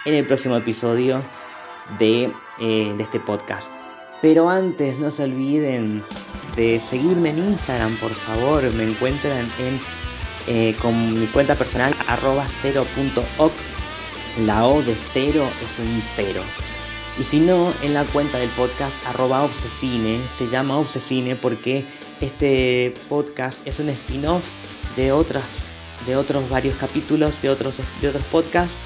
en 0.05 0.15
el 0.15 0.27
próximo 0.27 0.57
episodio 0.57 1.23
de, 1.99 2.33
eh, 2.61 2.95
de 2.97 3.03
este 3.03 3.21
podcast. 3.21 3.69
Pero 4.23 4.49
antes 4.49 4.99
no 4.99 5.11
se 5.11 5.25
olviden 5.25 6.03
de 6.57 6.81
seguirme 6.81 7.31
en 7.31 7.39
Instagram, 7.39 7.97
por 7.97 8.13
favor. 8.13 8.63
Me 8.73 8.85
encuentran 8.85 9.51
en 9.59 9.81
eh, 10.49 10.77
con 10.81 11.13
mi 11.13 11.27
cuenta 11.27 11.57
personal 11.57 11.95
arroba 12.07 12.47
0.oc. 12.47 13.53
La 14.45 14.67
O 14.67 14.83
de 14.83 14.95
cero 14.95 15.49
es 15.63 15.79
un 15.79 16.01
cero. 16.03 16.43
Y 17.19 17.25
si 17.25 17.41
no, 17.41 17.73
en 17.83 17.95
la 17.95 18.05
cuenta 18.05 18.39
del 18.39 18.51
podcast 18.51 19.05
arroba 19.07 19.43
obsesine. 19.43 20.21
Se 20.29 20.49
llama 20.49 20.77
obsesine 20.77 21.35
porque 21.35 21.85
este 22.21 22.93
podcast 23.09 23.67
es 23.67 23.79
un 23.79 23.89
spin-off 23.89 24.43
de 24.97 25.13
otras 25.13 25.45
de 26.07 26.15
otros 26.17 26.49
varios 26.51 26.77
capítulos 26.77 27.41
de 27.41 27.49
otros 27.49 27.77
de 28.01 28.09
otros 28.09 28.25
podcasts 28.25 28.77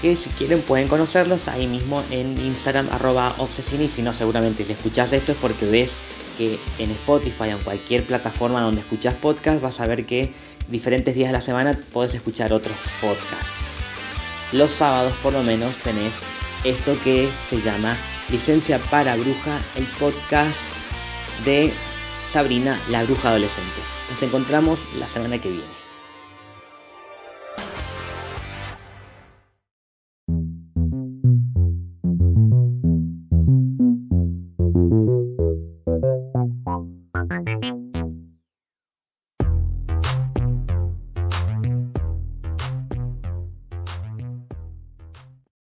que 0.00 0.16
si 0.16 0.30
quieren 0.30 0.62
pueden 0.62 0.88
conocerlos 0.88 1.48
ahí 1.48 1.66
mismo 1.66 2.02
en 2.10 2.38
Instagram 2.38 2.88
arroba 2.92 3.34
obsesini. 3.38 3.84
Y 3.84 3.88
si 3.88 4.02
no, 4.02 4.12
seguramente 4.12 4.64
si 4.64 4.72
escuchas 4.72 5.12
esto 5.12 5.32
es 5.32 5.38
porque 5.38 5.66
ves 5.66 5.96
que 6.38 6.58
en 6.78 6.90
Spotify 6.90 7.44
o 7.44 7.56
en 7.56 7.58
cualquier 7.58 8.06
plataforma 8.06 8.60
donde 8.60 8.80
escuchas 8.80 9.14
podcast 9.14 9.60
vas 9.60 9.80
a 9.80 9.86
ver 9.86 10.04
que 10.04 10.32
diferentes 10.68 11.14
días 11.14 11.28
de 11.28 11.32
la 11.34 11.40
semana 11.40 11.78
puedes 11.92 12.14
escuchar 12.14 12.52
otros 12.52 12.76
podcasts. 13.00 13.52
Los 14.52 14.70
sábados 14.70 15.14
por 15.22 15.32
lo 15.32 15.42
menos 15.42 15.78
tenés 15.78 16.14
esto 16.68 16.96
que 17.02 17.30
se 17.48 17.60
llama 17.62 17.96
Licencia 18.28 18.78
para 18.90 19.16
Bruja, 19.16 19.60
el 19.76 19.86
podcast 19.98 20.58
de 21.44 21.72
Sabrina, 22.30 22.80
la 22.90 23.04
bruja 23.04 23.30
adolescente. 23.30 23.80
Nos 24.10 24.22
encontramos 24.22 24.80
la 24.98 25.06
semana 25.06 25.40
que 25.40 25.50
viene. 25.50 25.75